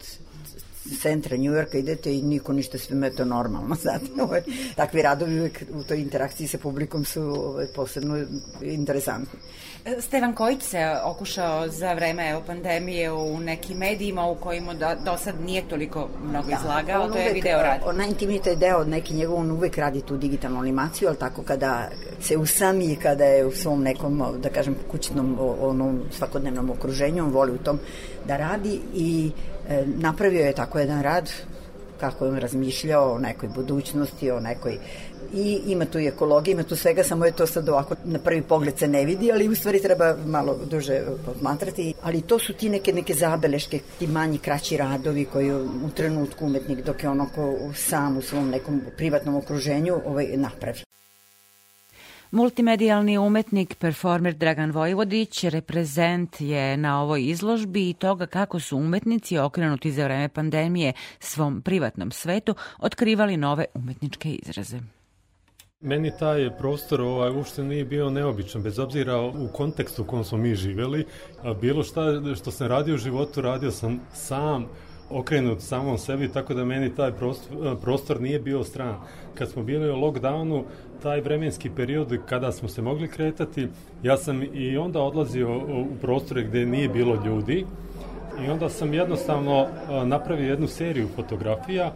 [1.01, 4.41] centra Njujorka idete i niko ništa sve je to normalno, znate, ovaj,
[4.75, 8.25] takvi radovi uvek u toj interakciji sa publikom su ovaj, posebno
[8.61, 9.39] interesantni.
[9.99, 15.17] Stevan Kojić se okušao za vreme evo, pandemije u nekim medijima u kojima do, do
[15.17, 17.95] sad nije toliko mnogo da, izlagao, to je video rad.
[17.95, 21.89] Najintimniji to je deo, neki njegov, on uvek radi tu digitalnu animaciju, ali tako kada
[22.21, 27.51] se usami, kada je u svom nekom, da kažem, kućnom, onom svakodnevnom okruženju, on voli
[27.51, 27.79] u tom
[28.27, 29.31] da radi i
[29.69, 31.31] e, napravio je tako jedan rad
[31.99, 34.77] kako je on razmišljao o nekoj budućnosti, o nekoj
[35.33, 38.41] i ima tu i ekologija, ima tu svega, samo je to sad ovako na prvi
[38.41, 41.93] pogled se ne vidi, ali u stvari treba malo duže posmatrati.
[42.03, 46.85] Ali to su ti neke, neke zabeleške, ti manji, kraći radovi koji u trenutku umetnik
[46.85, 50.79] dok je onako sam u svom nekom privatnom okruženju ovaj, napravi.
[52.31, 59.37] Multimedijalni umetnik, performer Dragan Vojvodić, reprezent je na ovoj izložbi i toga kako su umetnici
[59.37, 64.79] okrenuti za vreme pandemije svom privatnom svetu otkrivali nove umetničke izraze.
[65.85, 70.37] Meni taj prostor ovaj, uopšte nije bio neobičan, bez obzira u kontekstu u kom smo
[70.37, 71.05] mi živeli.
[71.43, 72.01] A bilo šta
[72.35, 74.65] što sam radio u životu, radio sam sam,
[75.09, 78.95] okrenut samom sebi, tako da meni taj prostor, prostor nije bio stran.
[79.35, 80.63] Kad smo bili u lockdownu,
[81.03, 83.67] taj vremenski period kada smo se mogli kretati,
[84.03, 87.65] ja sam i onda odlazio u prostore gde nije bilo ljudi
[88.45, 89.67] i onda sam jednostavno
[90.05, 91.93] napravio jednu seriju fotografija,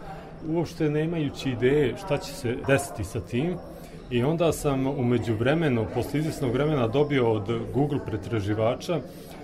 [0.47, 3.55] uopšte nemajući ideje šta će se desiti sa tim.
[4.11, 7.43] I onda sam umeđu vremenu, posle izvesnog vremena dobio od
[7.73, 8.99] Google pretraživača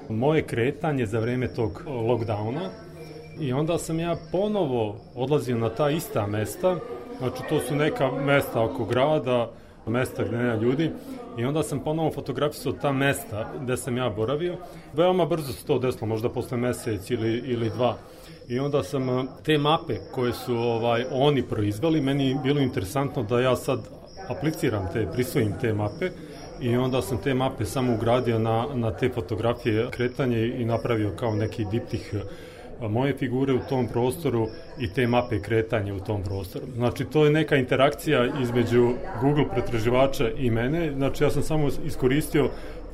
[0.10, 2.70] moje kretanje za vreme tog lockdowna.
[3.40, 6.76] I onda sam ja ponovo odlazio na ta ista mesta,
[7.18, 9.52] znači to su neka mesta oko grada,
[9.88, 10.92] mesta gde nema ljudi,
[11.38, 14.58] i onda sam ponovo fotografisao ta mesta gde sam ja boravio.
[14.94, 17.98] Veoma brzo se to desilo, možda posle mesec ili, ili dva.
[18.48, 23.56] I onda sam te mape koje su ovaj oni proizveli, meni bilo interesantno da ja
[23.56, 23.80] sad
[24.30, 26.10] apliciram te, prisvojim te mape
[26.62, 31.36] i onda sam te mape samo ugradio na, na te fotografije kretanje i napravio kao
[31.36, 32.14] neki diptih
[32.82, 34.48] moje figure u tom prostoru
[34.80, 36.66] i te mape kretanja u tom prostoru.
[36.76, 40.92] Znači, to je neka interakcija između Google pretraživača i mene.
[40.92, 42.50] Znači, ja sam samo iskoristio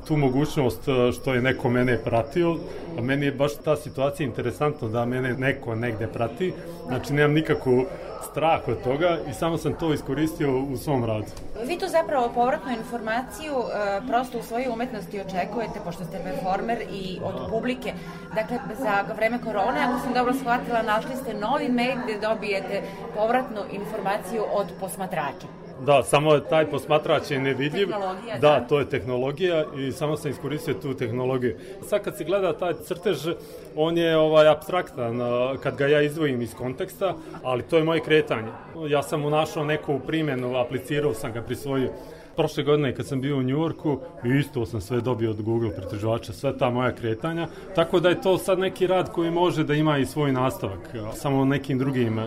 [0.08, 0.82] tu mogućnost
[1.20, 2.56] što je neko mene pratio,
[2.98, 6.52] a meni je baš ta situacija interesantna da mene neko negde prati,
[6.88, 7.86] znači nemam nikakvu
[8.30, 11.26] strah od toga i samo sam to iskoristio u svom radu.
[11.64, 13.66] Vi tu zapravo povratnu informaciju uh,
[14.08, 17.92] prosto u svojoj umetnosti očekujete, pošto ste performer i od publike.
[18.34, 22.82] Dakle, za vreme korone, ako sam dobro shvatila, našli ste novi mail gde dobijete
[23.16, 25.61] povratnu informaciju od posmatrača.
[25.86, 27.88] Da, samo je taj posmatrač je nevidljiv.
[27.88, 28.60] Da, da.
[28.68, 31.56] to je tehnologija i samo sam iskoristio tu tehnologiju.
[31.88, 33.28] Sad kad se gleda taj crtež,
[33.76, 35.18] on je ovaj abstraktan
[35.62, 38.48] kad ga ja izdvojim iz konteksta, ali to je moje kretanje.
[38.88, 41.90] Ja sam mu našao neku primjenu, aplicirao sam ga, prisvojio.
[42.36, 43.98] Prošle godine kad sam bio u Njujorku,
[44.40, 48.38] isto sam sve dobio od Google pretraživača, sve ta moja kretanja, tako da je to
[48.38, 50.78] sad neki rad koji može da ima i svoj nastavak,
[51.14, 52.20] samo nekim drugim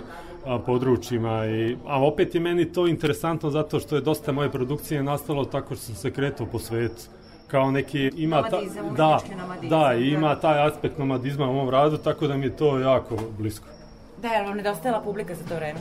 [0.65, 1.45] područjima.
[1.45, 5.75] I, a opet je meni to interesantno zato što je dosta moje produkcije nastalo tako
[5.75, 7.03] što sam se kretao po svetu
[7.47, 8.61] kao neki ima ta,
[8.97, 9.19] da,
[9.69, 10.41] da, i ima da.
[10.41, 13.67] taj aspekt nomadizma u mom radu, tako da mi je to jako blisko.
[14.21, 15.79] Da, je vam nedostajala publika za to vreme?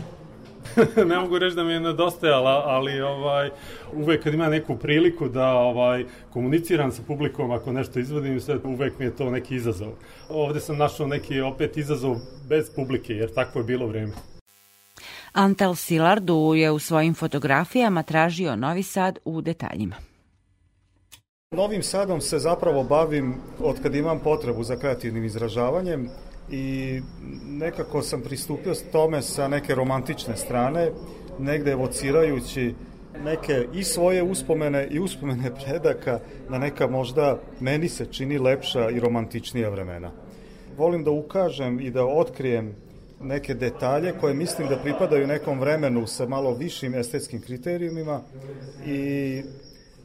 [1.10, 3.50] ne mogu reći da mi je nedostajala, ali ovaj
[3.92, 8.98] uvek kad ima neku priliku da ovaj komuniciram sa publikom ako nešto izvodim, sve uvek
[8.98, 9.92] mi je to neki izazov.
[10.28, 12.16] Ovde sam našao neki opet izazov
[12.48, 14.12] bez publike, jer takvo je bilo vreme.
[15.34, 19.96] Antel Silardu je u svojim fotografijama tražio Novi Sad u detaljima.
[21.50, 26.08] Novim Sadom se zapravo bavim od kad imam potrebu za kreativnim izražavanjem
[26.50, 27.00] i
[27.46, 30.90] nekako sam pristupio tome sa neke romantične strane,
[31.38, 32.74] negde evocirajući
[33.24, 39.00] neke i svoje uspomene i uspomene predaka na neka možda meni se čini lepša i
[39.00, 40.10] romantičnija vremena.
[40.76, 42.74] Volim da ukažem i da otkrijem
[43.20, 48.20] neke detalje koje mislim da pripadaju nekom vremenu sa malo višim estetskim kriterijumima
[48.86, 49.42] i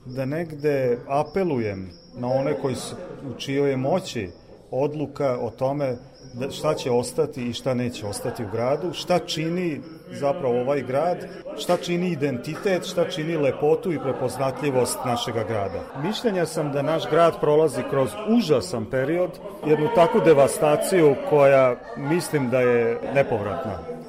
[0.05, 2.95] da negde apelujem na one koji su
[3.29, 4.29] u čijoj je moći
[4.71, 5.97] odluka o tome
[6.33, 9.81] da šta će ostati i šta neće ostati u gradu, šta čini
[10.11, 11.17] zapravo ovaj grad,
[11.57, 15.83] šta čini identitet, šta čini lepotu i prepoznatljivost našega grada.
[16.03, 19.29] Mišljenja sam da naš grad prolazi kroz užasan period,
[19.65, 23.99] jednu takvu devastaciju koja mislim da je nepovratna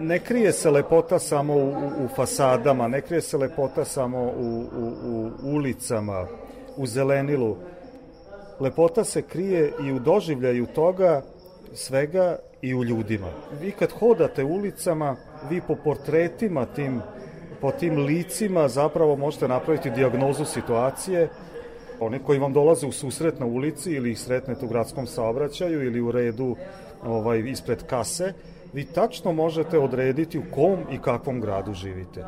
[0.00, 1.68] ne krije se lepota samo u,
[2.04, 6.26] u fasadama, ne krije se lepota samo u, u, u ulicama,
[6.76, 7.56] u zelenilu.
[8.60, 11.22] Lepota se krije i u doživljaju toga
[11.74, 13.28] svega i u ljudima.
[13.60, 15.16] Vi kad hodate ulicama,
[15.48, 17.00] vi po portretima tim,
[17.60, 21.28] po tim licima zapravo možete napraviti diagnozu situacije,
[22.00, 26.00] one koji vam dolaze u susret na ulici ili ih sretnete u gradskom saobraćaju ili
[26.00, 26.56] u redu
[27.06, 28.32] ovaj, ispred kase,
[28.72, 32.24] vi tačno možete odrediti u kom i kakvom gradu živite.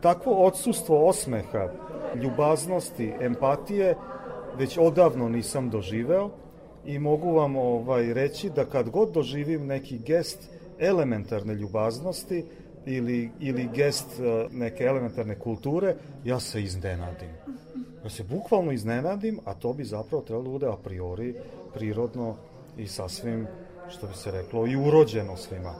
[0.00, 1.68] Takvo odsustvo osmeha,
[2.14, 3.94] ljubaznosti, empatije
[4.58, 6.30] već odavno nisam doživeo
[6.84, 12.44] i mogu vam ovaj reći da kad god doživim neki gest elementarne ljubaznosti
[12.86, 17.30] ili, ili gest eh, neke elementarne kulture, ja se iznenadim.
[18.04, 21.34] Ja se bukvalno iznenadim, a to bi zapravo trebalo da bude a priori
[21.74, 22.36] prirodno
[22.78, 23.46] i sasvim
[23.90, 25.74] što bi se reklo, i urođeno svima.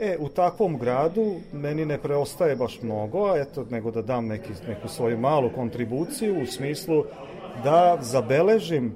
[0.00, 4.52] E, u takvom gradu meni ne preostaje baš mnogo, a eto, nego da dam neki,
[4.68, 7.04] neku svoju malu kontribuciju u smislu
[7.64, 8.94] da zabeležim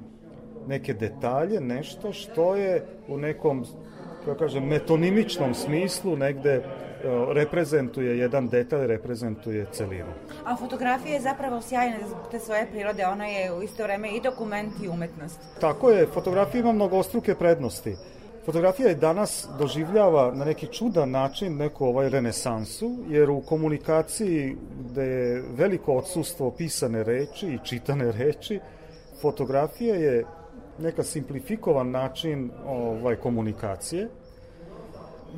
[0.67, 3.65] neke detalje, nešto što je u nekom,
[4.25, 6.63] kako kažem, metonimičnom smislu negde e,
[7.33, 10.11] reprezentuje jedan detalj, reprezentuje celinu.
[10.45, 11.97] A fotografija je zapravo sjajna
[12.31, 15.39] te svoje prirode, ona je u isto vreme i dokument i umetnost.
[15.61, 17.95] Tako je, fotografija ima mnogostruke prednosti.
[18.45, 25.03] Fotografija je danas doživljava na neki čudan način neku ovaj renesansu, jer u komunikaciji gde
[25.03, 28.59] je veliko odsustvo pisane reči i čitane reči,
[29.21, 30.25] fotografija je
[30.81, 34.09] neka simplifikovan način ovaj komunikacije,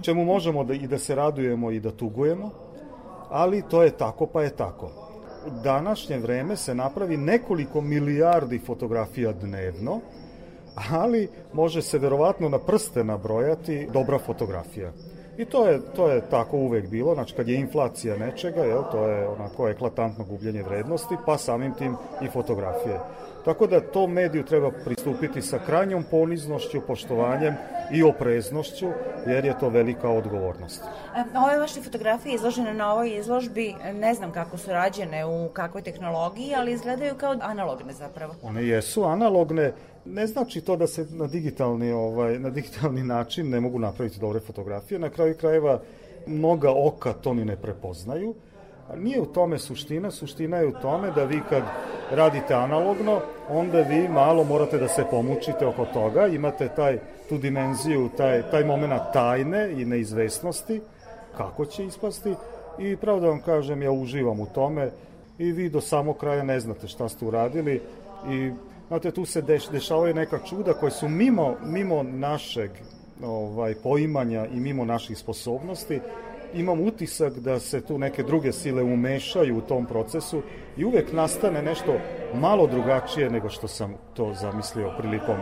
[0.02, 2.52] čemu možemo da i da se radujemo i da tugujemo,
[3.30, 4.92] ali to je tako pa je tako.
[5.48, 10.00] U današnje vreme se napravi nekoliko milijardi fotografija dnevno,
[10.92, 14.92] ali može se verovatno na prste nabrojati dobra fotografija.
[15.38, 19.08] I to je, to je tako uvek bilo, znači kad je inflacija nečega, jel, to
[19.08, 23.00] je onako eklatantno gubljenje vrednosti, pa samim tim i fotografije.
[23.46, 27.54] Tako da to mediju treba pristupiti sa krajnjom poniznošću, poštovanjem
[27.92, 28.88] i opreznošću,
[29.28, 30.84] jer je to velika odgovornost.
[31.16, 35.82] E, Ove vaše fotografije izložene na ovoj izložbi, ne znam kako su rađene, u kakvoj
[35.82, 38.34] tehnologiji, ali izgledaju kao analogne zapravo.
[38.44, 39.74] One jesu analogne,
[40.06, 44.40] ne znači to da se na digitalni, ovaj, na digitalni način ne mogu napraviti dobre
[44.40, 45.00] fotografije.
[45.00, 45.82] Na kraju krajeva
[46.28, 48.34] mnoga oka to ni ne prepoznaju,
[48.98, 51.64] nije u tome suština, suština je u tome da vi kad
[52.12, 57.00] radite analogno, onda vi malo morate da se pomučite oko toga, imate taj,
[57.30, 60.82] tu dimenziju, taj, taj moment tajne i neizvesnosti,
[61.38, 62.36] kako će ispasti,
[62.80, 64.92] i pravo da vam kažem, ja uživam u tome
[65.38, 67.82] i vi do samog kraja ne znate šta ste uradili
[68.30, 68.52] i
[68.88, 72.72] Znate, tu se deš, dešavaju neka čuda koje su mimo, mimo našeg
[73.24, 76.00] ovaj, poimanja i mimo naših sposobnosti
[76.54, 80.42] imam utisak da se tu neke druge sile umešaju u tom procesu
[80.78, 81.94] i uvek nastane nešto
[82.34, 85.38] malo drugačije nego što sam to zamislio prilikom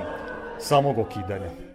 [0.59, 1.70] samog okidanja.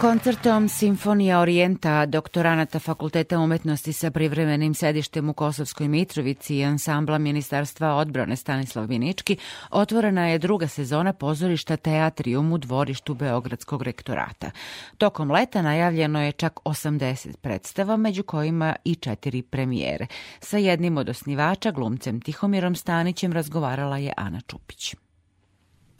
[0.00, 7.94] Koncertom Simfonija Orijenta doktoranata Fakulteta umetnosti sa privremenim sedištem u Kosovskoj Mitrovici i ansambla Ministarstva
[7.94, 9.36] odbrane Stanislav Vinički
[9.70, 14.50] otvorena je druga sezona pozorišta Teatrium u dvorištu Beogradskog rektorata.
[14.98, 20.06] Tokom leta najavljeno je čak 80 predstava, među kojima i četiri premijere.
[20.40, 24.94] Sa jednim od osnivača, glumcem Tihomirom Stanićem, razgovarala je Ana Čupić.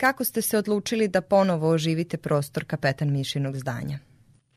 [0.01, 3.98] Kako ste se odlučili da ponovo oživite prostor kapetan Mišinog zdanja?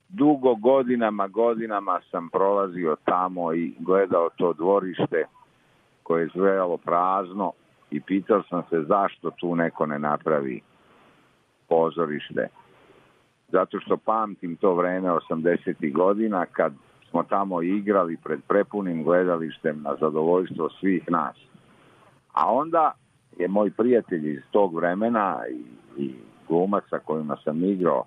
[0.09, 5.25] Dugo godinama, godinama sam prolazio tamo i gledao to dvorište
[6.03, 7.51] koje je zvejalo prazno
[7.91, 10.61] i pitao sam se zašto tu neko ne napravi
[11.69, 12.47] pozorište.
[13.51, 15.93] Zato što pamtim to vreme 80.
[15.93, 16.73] godina kad
[17.09, 21.35] smo tamo igrali pred prepunim gledalištem na zadovoljstvo svih nas.
[22.33, 22.93] A onda
[23.37, 25.63] je moj prijatelj iz tog vremena i,
[26.03, 26.15] i
[26.47, 28.03] glumac sa kojima sam igrao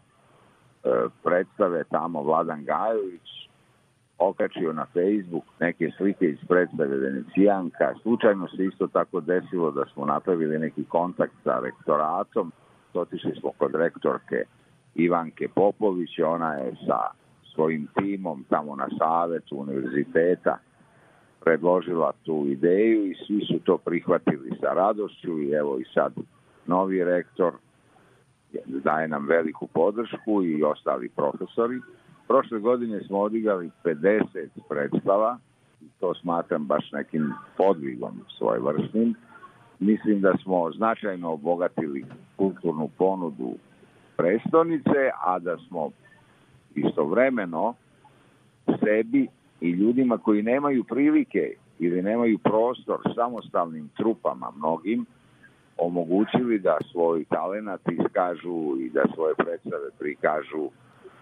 [0.84, 0.88] e,
[1.24, 3.46] predstave tamo Vladan Gajović
[4.18, 7.94] okačio na Facebook neke slike iz predstave Venecijanka.
[8.02, 12.52] Slučajno se isto tako desilo da smo napravili neki kontakt sa rektoratom.
[12.94, 14.44] Otišli smo kod rektorke
[14.94, 17.00] Ivanke Popović, ona je sa
[17.54, 20.58] svojim timom tamo na savetu univerziteta
[21.44, 26.12] predložila tu ideju i svi su to prihvatili sa radošću i evo i sad
[26.66, 27.52] novi rektor
[28.66, 31.80] daje nam veliku podršku i ostali profesori.
[32.28, 34.22] Prošle godine smo odigali 50
[34.68, 35.38] predstava
[35.80, 39.14] i to smatram baš nekim podvigom svojevrsnim.
[39.78, 42.04] Mislim da smo značajno obogatili
[42.36, 43.54] kulturnu ponudu
[44.16, 45.90] prestonice, a da smo
[46.74, 47.74] istovremeno
[48.66, 49.28] sebi
[49.60, 55.06] i ljudima koji nemaju prilike ili nemaju prostor samostalnim trupama mnogim
[55.78, 60.70] omogućili da svoj talenat iskažu i da svoje predstave prikažu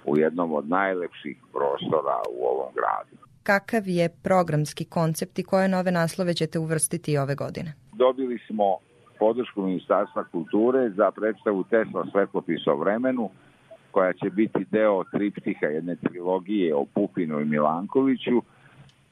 [0.04, 3.24] u jednom od najlepših prostora u ovom gradu.
[3.42, 7.74] Kakav je programski koncept i koje nove naslove ćete uvrstiti ove godine?
[7.92, 8.76] Dobili smo
[9.18, 13.30] podršku Ministarstva kulture za predstavu Tesla svetlopis o vremenu,
[13.94, 18.42] koja će biti deo triptiha jedne trilogije o Pupinu i Milankoviću,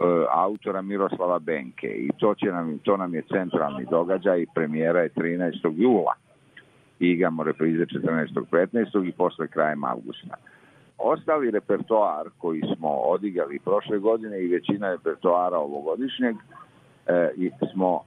[0.03, 5.01] E, autora Miroslava Benke i to, će nam, to nam je centralni događaj i premijera
[5.01, 5.72] je 13.
[5.76, 6.14] jula
[7.01, 8.45] i igramo reprize 14.
[8.51, 9.09] 15.
[9.09, 10.35] i posle krajem augusta.
[10.99, 16.37] Ostali repertoar koji smo odigali prošle godine i većina repertoara ovogodišnjeg
[17.07, 17.30] e,
[17.72, 18.01] smo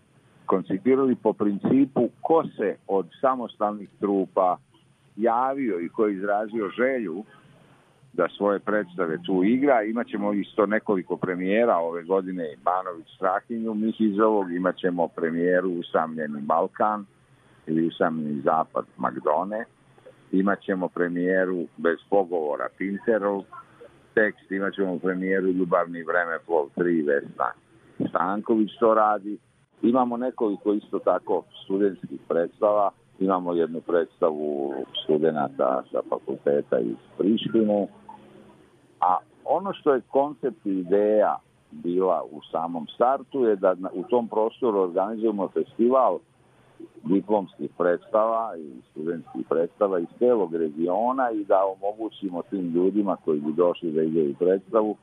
[0.45, 4.57] koncipirali po principu ko se od samostalnih trupa
[5.15, 7.23] javio i ko je izrazio želju
[8.13, 9.83] da svoje predstave tu igra.
[9.83, 17.05] Imaćemo isto nekoliko premijera ove godine Banović Strahinju, Mihizovog, imaćemo premijeru Usamljeni Balkan
[17.67, 19.65] ili Usamljeni Zapad Magdone,
[20.31, 23.43] imaćemo premijeru Bez pogovora Pinterov,
[24.13, 27.51] tekst, imaćemo premijeru Ljubavni vreme Plov 3 Vesna
[28.09, 29.37] Stanković to radi.
[29.81, 37.87] Imamo nekoliko isto tako studentskih predstava, imamo jednu predstavu studenta sa fakulteta iz Prištine,
[38.99, 41.37] A ono što je koncept i ideja
[41.71, 46.19] bila u samom startu je da u tom prostoru organizujemo festival
[47.03, 53.53] diplomskih predstava i studentskih predstava iz celog regiona i da omogućimo tim ljudima koji bi
[53.53, 54.95] došli da igraju predstavu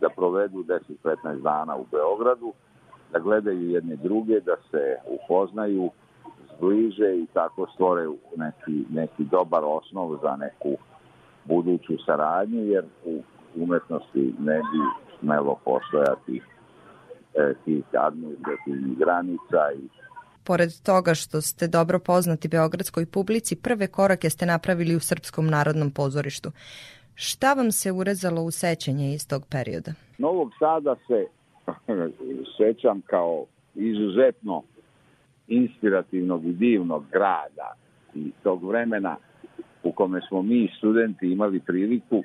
[0.00, 0.64] da provedu
[1.04, 2.52] 10-15 dana u Beogradu,
[3.12, 5.90] da gledaju jedne druge, da se upoznaju,
[6.56, 10.76] zbliže i tako stvore neki, neki dobar osnov za neku
[11.44, 13.22] buduću saradnju, jer u
[13.56, 14.80] umetnosti ne bi
[15.20, 16.42] smelo postojati
[17.34, 19.88] e, tih administrativnih granica i
[20.46, 25.90] Pored toga što ste dobro poznati beogradskoj publici, prve korake ste napravili u Srpskom narodnom
[25.90, 26.50] pozorištu.
[27.14, 29.92] Šta vam se urezalo u sećanje iz tog perioda?
[30.18, 31.26] Novog Sada se
[32.58, 33.44] sećam kao
[33.74, 34.62] izuzetno
[35.48, 37.74] inspirativnog i divnog grada
[38.14, 39.16] i tog vremena
[39.82, 42.22] u kome smo mi studenti imali priliku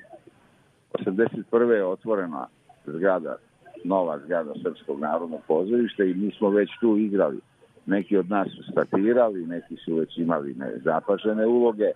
[0.93, 1.69] 81.
[1.71, 2.47] je otvorena
[2.85, 3.35] zgrada,
[3.83, 7.39] nova zgrada Srpskog narodnog pozorišta i mi smo već tu igrali.
[7.85, 11.91] Neki od nas su statirali, neki su već imali nezapažene uloge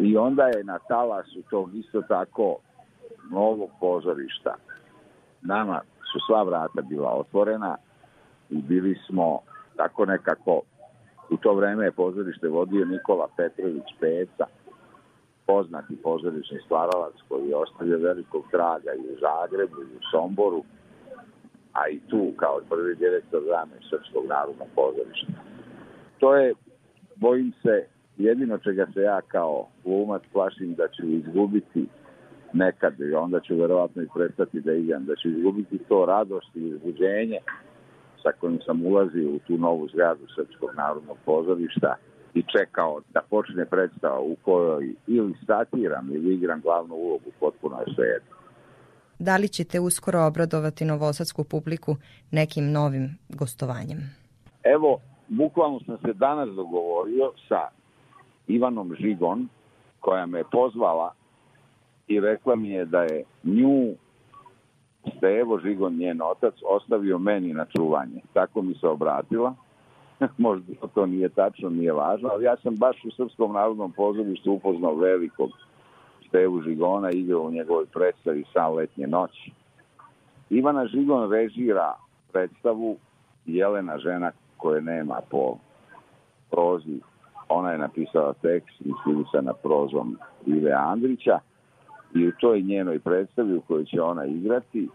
[0.00, 2.56] i onda je na talasu tog isto tako
[3.30, 4.54] novog pozorišta.
[5.42, 5.80] Nama
[6.12, 7.76] su sva vrata bila otvorena
[8.50, 9.40] i bili smo
[9.78, 10.62] tako nekako
[11.30, 14.46] u to vreme je pozorište vodio Nikola Petrović Peca
[15.46, 20.62] poznati pozorišni stvaralac koji je ostavio velikog traga i u Zagrebu i u Somboru,
[21.72, 25.32] a i tu kao prvi direktor drame Srpskog narodnog pozorišta.
[26.18, 26.54] To je,
[27.16, 31.86] bojim se, jedino čega se ja kao glumac plašim da ću izgubiti
[32.52, 36.68] nekad i onda ću verovatno i prestati da igram, da ću izgubiti to radost i
[36.68, 37.38] izbuđenje
[38.22, 41.94] sa kojim sam ulazio u tu novu zgradu Srpskog narodnog pozorišta
[42.34, 47.94] i čekao da počne predstava u kojoj ili statiram ili igram glavnu ulogu, potpuno je
[47.94, 48.38] sve jedno.
[49.18, 51.96] Da li ćete uskoro obradovati novosadsku publiku
[52.30, 53.98] nekim novim gostovanjem?
[54.62, 57.68] Evo, bukvalno sam se danas dogovorio sa
[58.46, 59.48] Ivanom Žigon,
[60.00, 61.14] koja me pozvala
[62.08, 63.94] i rekla mi je da je nju
[65.16, 68.20] Stevo Žigon, njen otac, ostavio meni na čuvanje.
[68.32, 69.54] Tako mi se obratila
[70.38, 74.94] možda to nije tačno, nije važno, ali ja sam baš u Srpskom narodnom pozorištu upoznao
[74.94, 75.50] velikog
[76.28, 79.52] Stevu Žigona, igrao u njegovoj predstavi San letnje noći.
[80.50, 81.94] Ivana Žigon režira
[82.32, 82.96] predstavu
[83.46, 85.56] Jelena žena koje nema po
[86.50, 87.00] prozi.
[87.48, 88.80] Ona je napisala tekst
[89.42, 91.38] na prozom Ive Andrića
[92.14, 94.88] i u toj njenoj predstavi u kojoj će ona igrati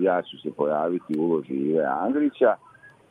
[0.00, 2.54] ja ću se pojaviti u uloži Ive Andrića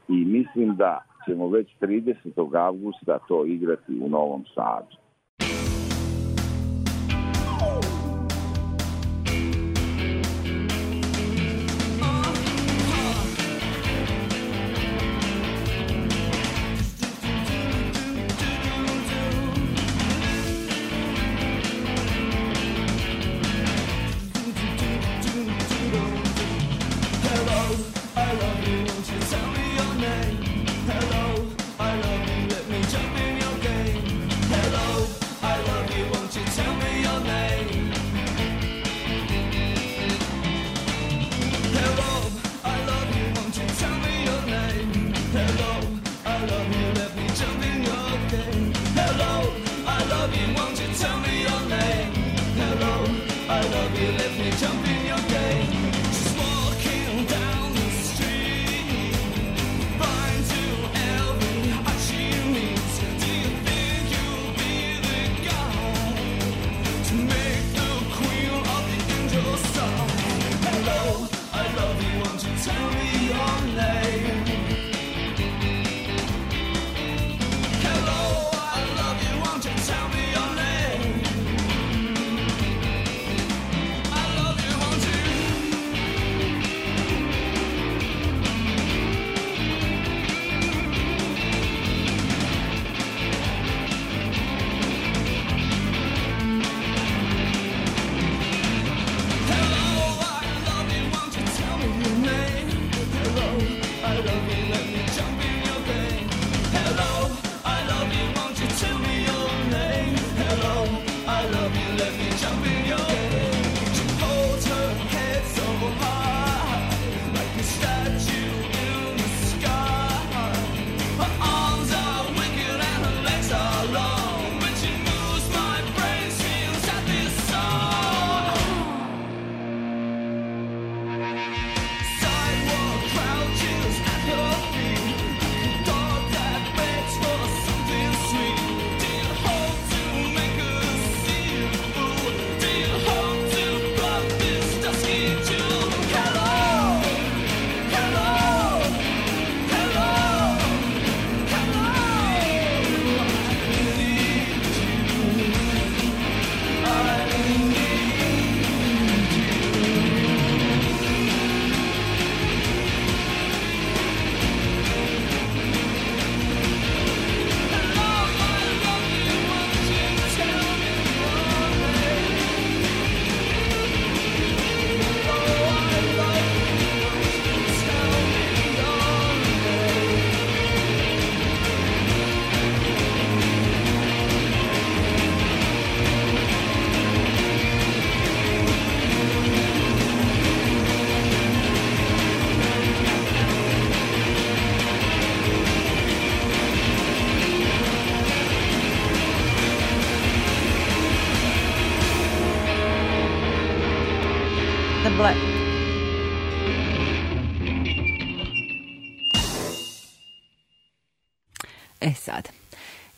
[0.08, 2.58] i mislim da ćemo već 30.
[2.58, 5.05] avgusta to igrati u Novom Sadu.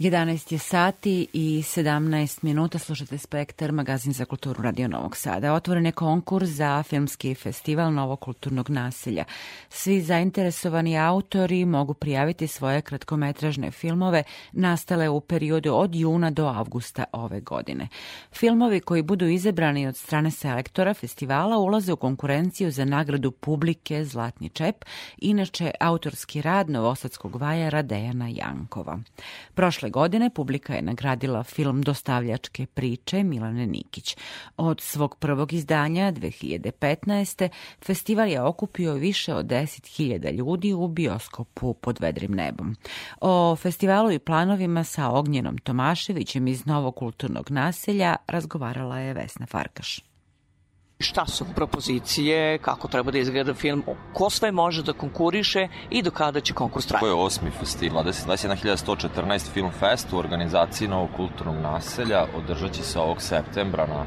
[0.07, 5.53] 11 je sati i 17 minuta, slušate Spektar, magazin za kulturu Radio Novog Sada.
[5.53, 9.23] Otvoren je konkurs za filmski festival Novog kulturnog naselja.
[9.69, 17.03] Svi zainteresovani autori mogu prijaviti svoje kratkometražne filmove nastale u periodu od juna do avgusta
[17.11, 17.87] ove godine.
[18.31, 24.49] Filmovi koji budu izabrani od strane selektora festivala ulaze u konkurenciju za nagradu publike Zlatni
[24.49, 24.85] čep,
[25.17, 28.99] inače autorski rad novosadskog vajara Dejana Jankova.
[29.53, 34.17] Prošle godine publika je nagradila film Dostavljačke priče Milane Nikić.
[34.57, 37.49] Od svog prvog izdanja 2015.
[37.85, 42.75] festival je okupio više od 10.000 ljudi u bioskopu pod vedrim nebom.
[43.21, 49.99] O festivalu i planovima sa Ognjenom Tomaševićem iz Novog kulturnog naselja razgovarala je Vesna Farkaš
[50.99, 53.83] šta su propozicije, kako treba da izgleda film,
[54.13, 57.03] ko sve može da konkuriše i do kada će konkurs trajati.
[57.03, 62.99] To je osmi festival, 21.114 Film Fest u organizaciji Novog kulturnog naselja održat će se
[62.99, 64.05] ovog septembra na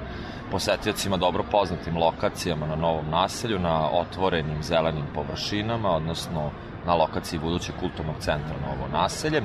[0.51, 6.51] posetiocima dobro poznatim lokacijama na novom naselju, na otvorenim zelenim površinama, odnosno
[6.87, 9.43] na lokaciji budućeg kulturnog centra Novo naselje.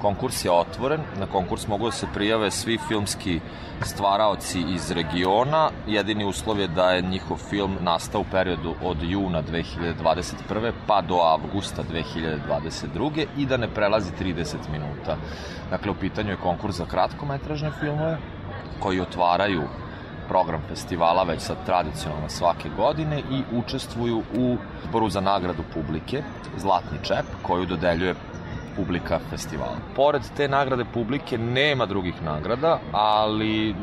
[0.00, 3.40] Konkurs je otvoren, na konkurs mogu da se prijave svi filmski
[3.82, 5.70] stvaraoci iz regiona.
[5.86, 10.72] Jedini uslov je da je njihov film nastao u periodu od juna 2021.
[10.86, 13.26] pa do avgusta 2022.
[13.36, 15.16] i da ne prelazi 30 minuta.
[15.70, 18.18] Dakle, u pitanju je konkurs za kratkometražne filmove
[18.80, 19.62] koji otvaraju
[20.28, 24.56] program festivala već sad tradicionalno svake godine i učestvuju u
[24.88, 26.22] zboru za nagradu publike
[26.56, 28.14] Zlatni čep koju dodeljuje
[28.76, 29.76] publika festivala.
[29.96, 33.74] Pored te nagrade publike nema drugih nagrada, ali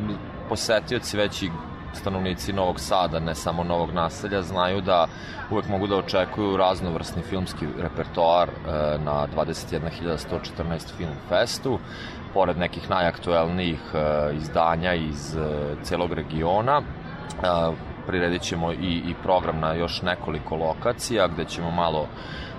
[0.50, 1.52] posetioci već i
[1.94, 5.08] stanovnici Novog Sada, ne samo Novog naselja, znaju da
[5.52, 11.80] uvek mogu da očekuju raznovrsni filmski repertoar e, na 21.114 Film Festu,
[12.36, 15.40] pored nekih najaktuelnijih e, izdanja iz e,
[15.84, 16.82] celog regiona.
[18.08, 22.08] Priredit ćemo i, i program na još nekoliko lokacija gde ćemo malo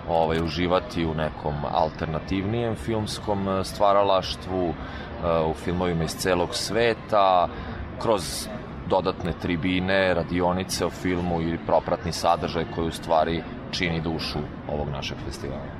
[0.08, 4.74] ovaj, uživati u nekom alternativnijem filmskom stvaralaštvu,
[5.50, 7.48] u filmovima iz celog sveta,
[8.02, 8.48] kroz
[8.88, 15.18] dodatne tribine, radionice o filmu i propratni sadržaj koji u stvari čini dušu ovog našeg
[15.24, 15.75] festivala.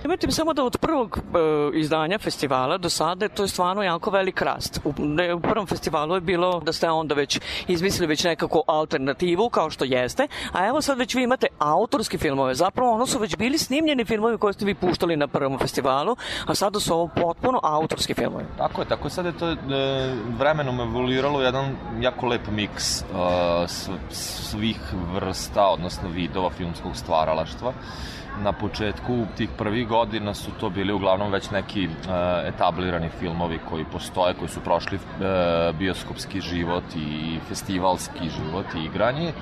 [0.00, 4.42] Primetim samo da od prvog e, izdanja festivala do sada to je stvarno jako velik
[4.42, 4.80] rast.
[4.84, 9.50] U, ne, u prvom festivalu je bilo da ste onda već izmislili već nekako alternativu
[9.50, 12.54] kao što jeste, a evo sad već vi imate autorske filmove.
[12.54, 16.16] Zapravo ono su već bili snimljeni filmovi koje ste vi puštali na prvom festivalu,
[16.46, 18.44] a sada su ovo potpuno autorski filmovi.
[18.58, 19.10] Tako je, tako je.
[19.10, 19.56] Sad je to e,
[20.38, 23.04] vremenom evoluiralo jedan jako lep miks e,
[24.10, 24.80] svih
[25.14, 27.72] vrsta, odnosno vidova filmskog stvaralaštva
[28.38, 31.88] na početku tih prvih godina su to bili uglavnom već neki e,
[32.48, 39.32] etablirani filmovi koji postoje, koji su prošli e, bioskopski život i festivalski život i igranje.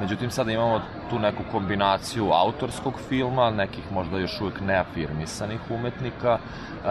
[0.00, 0.80] Međutim, sada imamo
[1.10, 6.38] tu neku kombinaciju autorskog filma, nekih možda još uvek neafirmisanih umetnika.
[6.38, 6.88] E,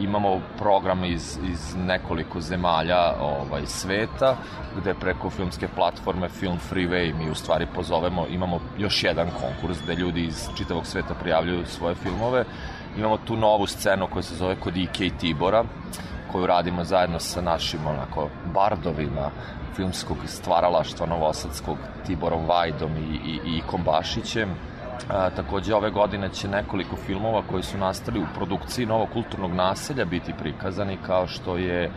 [0.00, 4.36] imamo program iz, iz nekoliko zemalja ovaj, sveta,
[4.80, 9.94] gde preko filmske platforme Film Freeway mi u stvari pozovemo, imamo još jedan konkurs gde
[9.94, 12.44] ljudi iz čitavog sveta prijavljuju svoje filmove.
[12.98, 15.64] Imamo tu novu scenu koja se zove Kod Ike i Tibora,
[16.32, 19.30] koju radimo zajedno sa našim onako bardovima
[19.76, 21.76] filmskog stvaralaštva novosadskog
[22.06, 24.54] Tiborom Vajdom i, i, i Ikom Bašićem.
[25.08, 30.04] A, takođe ove godine će nekoliko filmova koji su nastali u produkciji novog kulturnog naselja
[30.04, 31.90] biti prikazani kao što je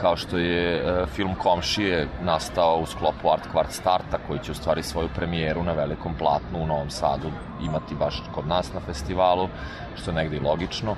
[0.00, 4.54] kao što je e, film Komšije nastao u sklopu Art Quart Starta koji će u
[4.54, 7.30] stvari svoju premijeru na velikom platnu u Novom Sadu
[7.62, 9.48] imati baš kod nas na festivalu,
[9.94, 10.92] što je negde i logično.
[10.92, 10.96] E,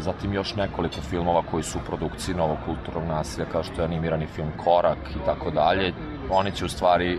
[0.00, 4.26] zatim još nekoliko filmova koji su u produkciji novog kulturnog nasilja, kao što je animirani
[4.26, 5.92] film Korak i tako dalje.
[6.30, 7.18] Oni će u stvari, e,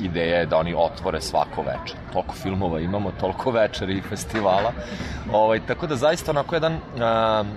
[0.00, 1.96] ideja je da oni otvore svako večer.
[2.12, 4.72] Toliko filmova imamo, toliko večeri i festivala.
[5.32, 6.78] Ovaj, tako da zaista onako jedan e,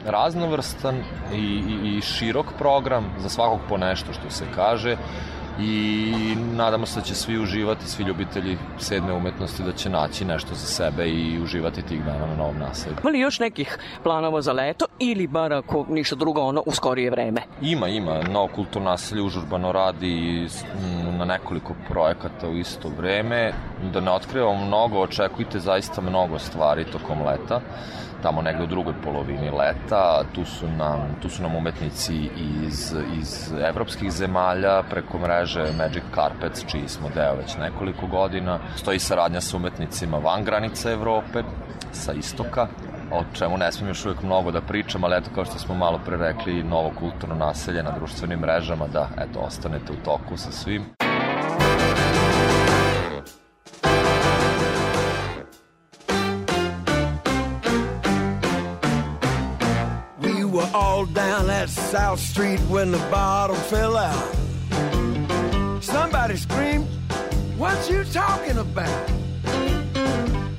[0.06, 0.96] raznovrstan
[1.34, 4.98] i, i, i širok program za svakog po nešto što se kaže
[5.62, 10.56] i nadamo se da će svi uživati, svi ljubitelji sedme umetnosti da će naći nešto
[10.56, 12.96] za sebe i uživati tih dana na novom naselju.
[13.02, 17.12] Ima li još nekih planova za leto ili bar ako ništa drugo ono u skorije
[17.12, 17.42] vreme?
[17.62, 18.22] Ima, ima.
[18.22, 20.48] Novo kulturno naselje užurbano radi
[21.18, 23.54] na nekoliko projekata u isto vreme.
[23.94, 27.62] Da ne otkrivamo mnogo, očekujte zaista mnogo stvari tokom leta
[28.22, 30.24] tamo negde u drugoj polovini leta.
[30.36, 32.30] Tu su nam, tu su nam umetnici
[32.66, 38.60] iz, iz evropskih zemalja preko mreže Magic Carpets, čiji smo deo već nekoliko godina.
[38.76, 41.44] Stoji saradnja sa umetnicima van granica Evrope,
[41.92, 42.68] sa istoka,
[43.12, 46.00] o čemu ne smijem još uvijek mnogo da pričam, ali eto kao što smo malo
[46.06, 50.99] pre rekli, novo kulturno naselje na društvenim mrežama, da eto ostanete u toku sa svim.
[61.60, 64.34] That South Street when the bottom fell out.
[65.84, 66.88] Somebody screamed,
[67.58, 69.10] What you talking about?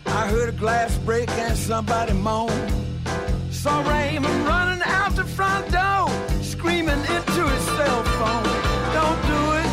[0.04, 2.52] I heard a glass break and somebody moan.
[3.50, 6.10] Saw Raymond running out the front door,
[6.42, 8.50] screaming into his cell phone.
[8.98, 9.70] Don't do it.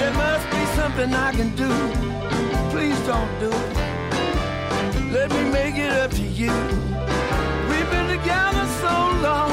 [0.00, 1.72] There must be something I can do.
[2.72, 5.12] Please don't do it.
[5.12, 6.54] Let me make it up to you.
[7.70, 8.94] We've been together so
[9.28, 9.50] long.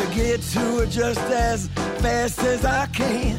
[0.00, 1.68] To get to it just as
[2.00, 3.36] fast as I can.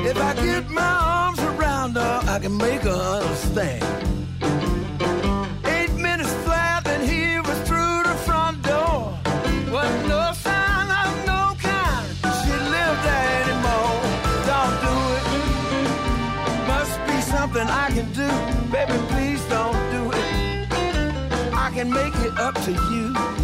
[0.00, 3.84] If I get my arms around her, I can make her understand.
[5.64, 9.16] Eight minutes flat, and he was through the front door.
[9.70, 12.06] Wasn't no sign of no kind.
[12.42, 13.96] She lived there anymore.
[14.50, 15.24] Don't do it.
[16.68, 18.55] Must be something I can do.
[18.76, 20.68] Baby, please don't do it.
[21.54, 23.35] I can make it up to you.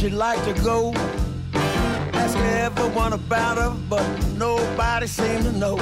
[0.00, 0.94] She'd like to go.
[2.14, 4.02] Ask everyone about her, but
[4.38, 5.76] nobody seemed to know.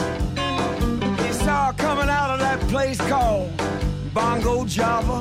[1.22, 3.52] He saw her coming out of that place called
[4.12, 5.17] Bongo Java.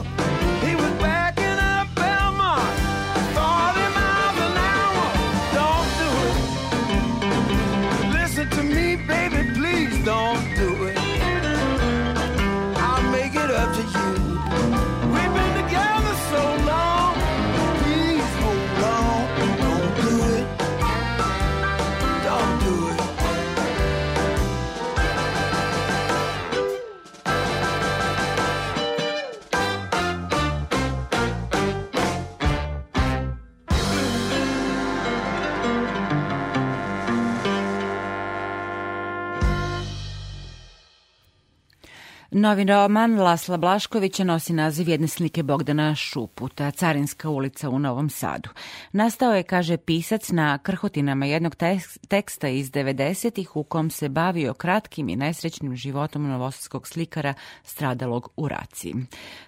[42.38, 48.50] Novi roman Lasla Blaškovića nosi naziv jedne slike Bogdana Šuputa, Carinska ulica u Novom Sadu.
[48.92, 54.54] Nastao je, kaže pisac, na krhotinama jednog tek- teksta iz 90-ih u kom se bavio
[54.54, 57.34] kratkim i nesrećnim životom novosadskog slikara
[57.64, 58.96] stradalog u raciji.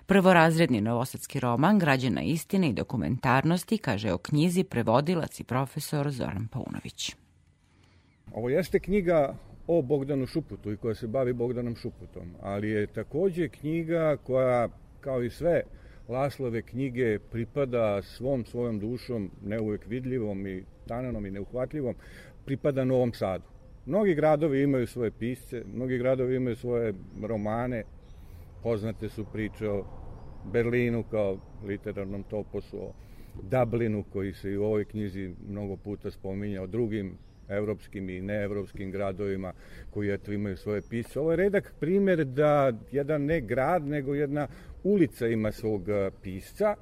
[0.06, 6.48] Prvorazredni novosadski roman, građen na istine i dokumentarnosti, kaže o knjizi prevodilac i profesor Zoran
[6.48, 7.16] Paunović.
[8.34, 9.36] Ovo jeste knjiga
[9.72, 14.70] o Bogdanu Šuputu i koja se bavi Bogdanom Šuputom, ali je takođe knjiga koja,
[15.02, 15.62] kao i sve
[16.08, 21.96] Laslove knjige, pripada svom svojom dušom, ne uvek vidljivom i tananom i neuhvatljivom,
[22.46, 23.44] pripada Novom Sadu.
[23.86, 27.84] Mnogi gradovi imaju svoje pisce, mnogi gradovi imaju svoje romane,
[28.64, 29.86] poznate su priče o
[30.52, 32.94] Berlinu kao literarnom toposu, o
[33.42, 37.18] Dublinu koji se i u ovoj knjizi mnogo puta spominja, o drugim
[37.50, 39.54] evropskim i neevropskim gradovima
[39.90, 41.20] koji eto imaju svoje pisce.
[41.20, 44.48] Ovo je redak primer da jedan ne grad, nego jedna
[44.84, 46.76] ulica ima svog eh, pisca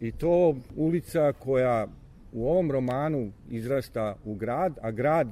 [0.00, 1.86] i to ulica koja
[2.32, 5.28] u ovom romanu izrasta u grad, a grad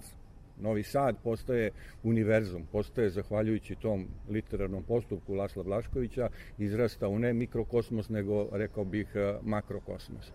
[0.60, 1.70] Novi Sad postaje
[2.02, 6.28] univerzum, postaje zahvaljujući tom literarnom postupku Lasla Blaškovića,
[6.58, 10.32] izrasta u ne mikrokosmos, nego rekao bih eh, makrokosmos.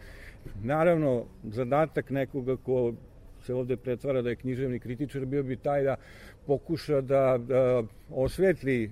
[0.64, 2.94] Naravno, zadatak nekoga ko
[3.48, 5.96] se ovde pretvara da je književni kritičar, bio bi taj da
[6.48, 8.92] pokuša da, da osvetli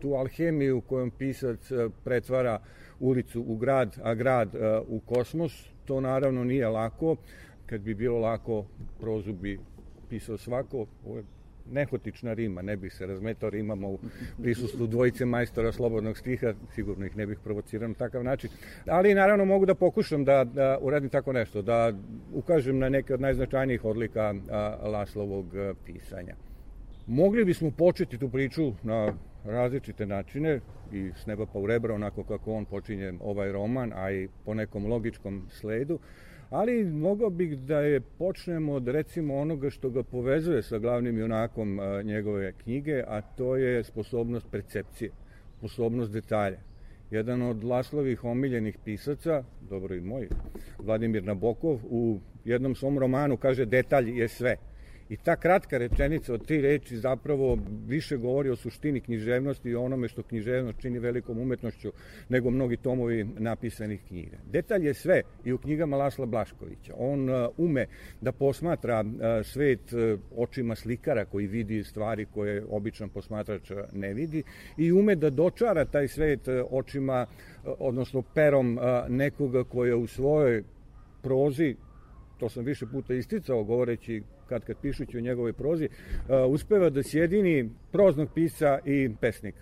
[0.00, 2.58] tu alhemiju kojom pisac e, pretvara
[3.00, 4.58] ulicu u grad, a grad e,
[4.88, 5.68] u kosmos.
[5.84, 7.16] To naravno nije lako.
[7.66, 8.64] Kad bi bilo lako,
[9.00, 9.58] prozu bi
[10.08, 10.86] pisao svako.
[11.06, 11.24] Ovo je
[11.72, 13.98] nehotična rima, ne bih se razmetao rimama u
[14.42, 18.50] prisustvu dvojice majstora slobodnog stiha, sigurno ih ne bih provocirao na takav način.
[18.86, 21.92] Ali naravno mogu da pokušam da, da uradim tako nešto, da
[22.32, 26.34] ukažem na neke od najznačajnijih odlika a, Laslovog a, pisanja.
[27.06, 29.12] Mogli bismo početi tu priču na
[29.44, 30.60] različite načine
[30.92, 34.54] i s neba pa u rebra, onako kako on počinje ovaj roman, a i po
[34.54, 35.98] nekom logičkom sledu,
[36.50, 41.80] ali mogao bih da je počnemo od recimo onoga što ga povezuje sa glavnim junakom
[42.04, 45.10] njegove knjige, a to je sposobnost percepcije,
[45.58, 46.58] sposobnost detalja.
[47.10, 50.28] Jedan od Laslovih omiljenih pisaca, dobro i moj,
[50.78, 54.56] Vladimir Nabokov, u jednom svom romanu kaže detalj je sve.
[55.08, 60.08] I ta kratka rečenica od tri reči zapravo više govori o suštini književnosti i onome
[60.08, 61.92] što književnost čini velikom umetnošću
[62.28, 64.36] nego mnogi tomovi napisanih knjiga.
[64.50, 66.94] Detalj je sve i u knjigama Lasla Blaškovića.
[66.98, 67.86] On uh, ume
[68.20, 74.42] da posmatra uh, svet uh, očima slikara koji vidi stvari koje običan posmatrač ne vidi
[74.76, 77.26] i ume da dočara taj svet očima,
[77.64, 78.78] odnosno perom
[79.08, 80.62] nekoga koja u svojoj
[81.22, 81.76] prozi
[82.38, 87.02] to sam više puta isticao govoreći kad kad pišući o njegovoj prozi, uh, uspeva da
[87.02, 89.60] sjedini proznog pisa i pesnika.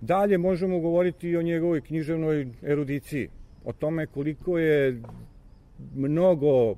[0.00, 3.28] Dalje možemo govoriti i o njegovoj književnoj erudiciji,
[3.64, 5.02] o tome koliko je
[5.94, 6.74] mnogo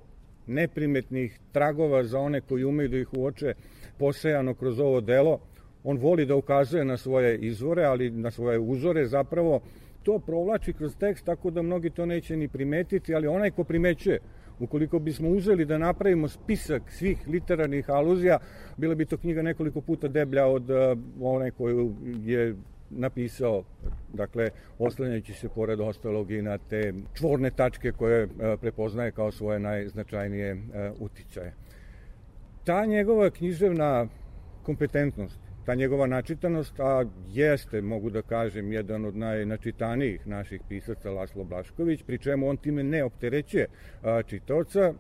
[0.47, 3.55] neprimetnih tragova za one koji umeju da ih uoče
[3.99, 5.39] posejano kroz ovo delo.
[5.85, 9.61] On voli da ukazuje na svoje izvore, ali na svoje uzore zapravo
[10.03, 14.19] to provlači kroz tekst tako da mnogi to neće ni primetiti, ali onaj ko primećuje
[14.61, 18.39] Ukoliko bismo uzeli da napravimo spisak svih literarnih aluzija,
[18.77, 21.95] bila bi to knjiga nekoliko puta deblja od uh, one koju
[22.25, 22.55] je
[22.91, 23.63] napisao,
[24.13, 28.31] dakle, oslanjajući se pored ostalog i na te čvorne tačke koje uh,
[28.61, 30.61] prepoznaje kao svoje najznačajnije uh,
[31.01, 31.55] uticaje.
[32.65, 34.07] Ta njegova književna
[34.63, 41.45] kompetentnost ta njegova načitanost, a jeste, mogu da kažem, jedan od najnačitanijih naših pisaca, Laslo
[41.45, 43.66] Blašković, pri čemu on time ne opterećuje
[44.27, 44.93] čitaoca,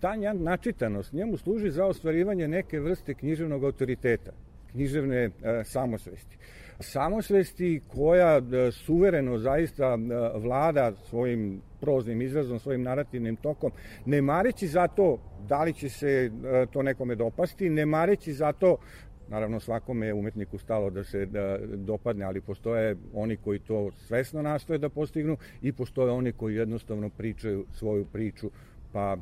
[0.00, 4.32] ta načitanost njemu služi za ostvarivanje neke vrste književnog autoriteta,
[4.70, 6.38] književne a, samosvesti.
[6.80, 9.98] Samosvesti koja a, suvereno zaista a,
[10.36, 13.72] vlada svojim proznim izrazom, svojim narativnim tokom,
[14.06, 15.18] ne mareći za to
[15.48, 16.30] da li će se
[16.72, 18.76] to nekome dopasti, ne mareći za to
[19.30, 24.42] Naravno, svakome je umetniku stalo da se da dopadne, ali postoje oni koji to svesno
[24.42, 28.50] nastoje da postignu i postoje oni koji jednostavno pričaju svoju priču,
[28.92, 29.16] pa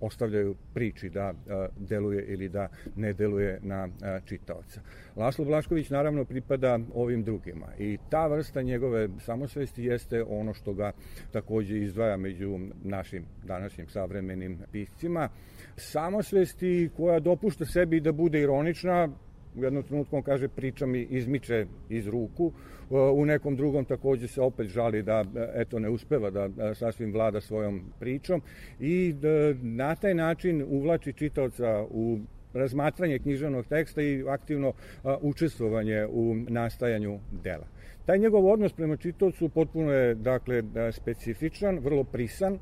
[0.00, 4.80] ostavljaju priči da a, deluje ili da ne deluje na a, čitaoca.
[5.16, 10.92] Laslo Blašković naravno pripada ovim drugima i ta vrsta njegove samosvesti jeste ono što ga
[11.32, 15.28] takođe izdvaja među našim današnjim savremenim piscima.
[15.76, 19.08] Samosvesti koja dopušta sebi da bude ironična,
[19.56, 22.52] u jednom trenutku on kaže priča mi izmiče iz ruku,
[22.90, 25.24] u nekom drugom takođe se opet žali da
[25.54, 28.42] eto ne uspeva da sasvim vlada svojom pričom
[28.80, 32.18] i da na taj način uvlači čitaoca u
[32.54, 34.72] razmatranje književnog teksta i aktivno
[35.20, 37.66] učestvovanje u nastajanju dela.
[38.06, 40.62] Taj njegov odnos prema čitaocu potpuno je dakle
[40.92, 42.58] specifičan, vrlo prisan,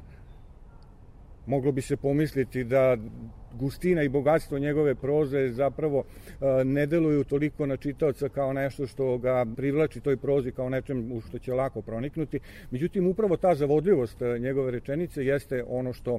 [1.47, 2.97] moglo bi se pomisliti da
[3.59, 6.05] gustina i bogatstvo njegove proze zapravo
[6.65, 11.21] ne deluju toliko na čitaoca kao nešto što ga privlači toj prozi kao nečem u
[11.21, 12.41] što će lako proniknuti.
[12.71, 16.19] Međutim, upravo ta zavodljivost njegove rečenice jeste ono što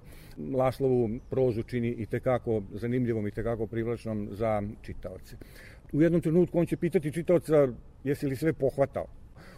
[0.53, 5.35] Laslovu prozu čini i tekako zanimljivom i tekako privlačnom za čitaoce.
[5.93, 7.68] U jednom trenutku on će pitati čitaoca
[8.03, 9.06] jesi li sve pohvatao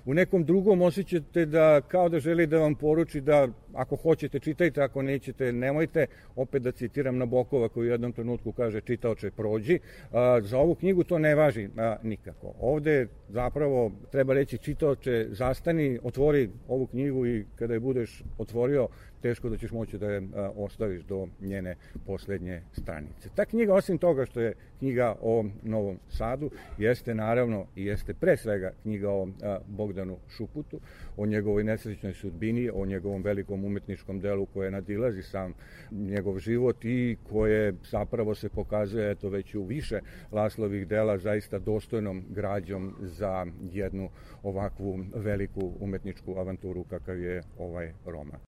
[0.08, 4.82] u nekom drugom osjećate da kao da želi da vam poruči da ako hoćete čitajte,
[4.82, 9.80] ako nećete nemojte, opet da citiram Nabokova koji u jednom trenutku kaže čitaoče prođi.
[10.12, 12.54] A, za ovu knjigu to ne važi a, nikako.
[12.60, 18.88] Ovde zapravo treba reći čitaoče zastani, otvori ovu knjigu i kada je budeš otvorio
[19.22, 21.76] teško da ćeš moći da je a, ostaviš do njene
[22.06, 23.30] poslednje stranice.
[23.36, 28.38] Ta knjiga, osim toga što je knjiga o Novom Sadu, jeste naravno i jeste pre
[28.38, 29.97] svega knjiga o a, Bogdanu
[30.30, 30.80] Šuputu,
[31.18, 35.54] o njegovoj nesrećnoj sudbini, o njegovom velikom umetničkom delu koje nadilazi sam
[35.92, 40.00] njegov život i koje zapravo se pokazuje eto već u više
[40.32, 44.10] Laslovih dela zaista dostojnom građom za jednu
[44.44, 48.40] ovakvu veliku umetničku avanturu kakav je ovaj roman.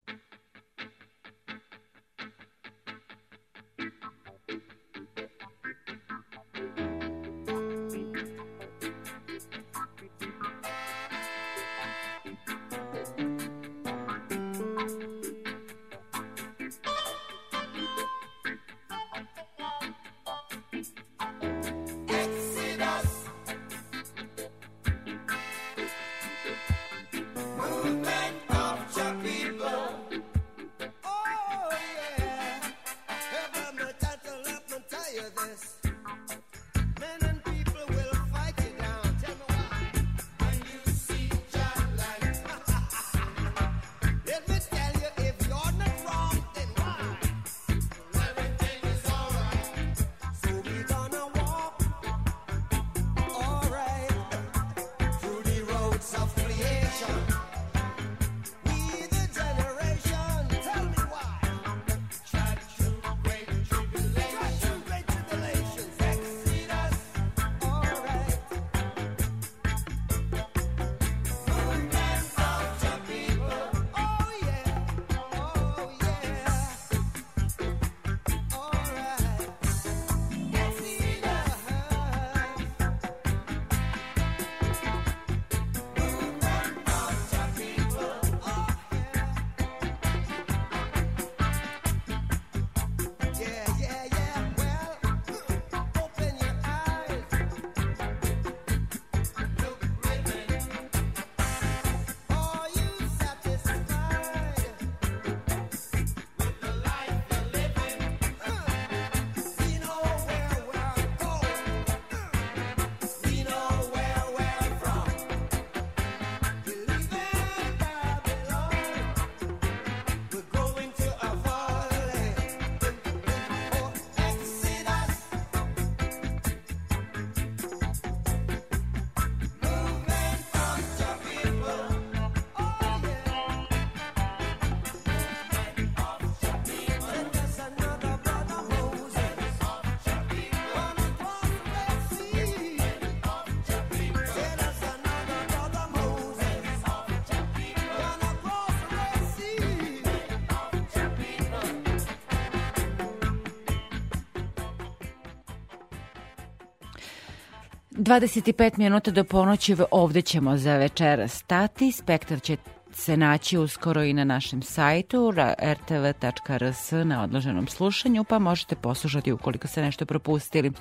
[158.00, 161.92] 25 minuta do ponoći ovde ćemo za večera stati.
[161.92, 162.58] Spektar će
[162.92, 169.68] se naći uskoro i na našem sajtu rtv.rs na odloženom slušanju, pa možete poslušati ukoliko
[169.68, 170.72] ste nešto propustili.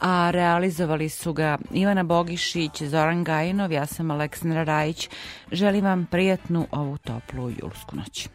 [0.00, 5.08] A realizovali su ga Ivana Bogišić, Zoran Gajinov, ja sam Aleksandra Rajić.
[5.52, 8.28] Želim vam prijatnu ovu toplu julsku noć.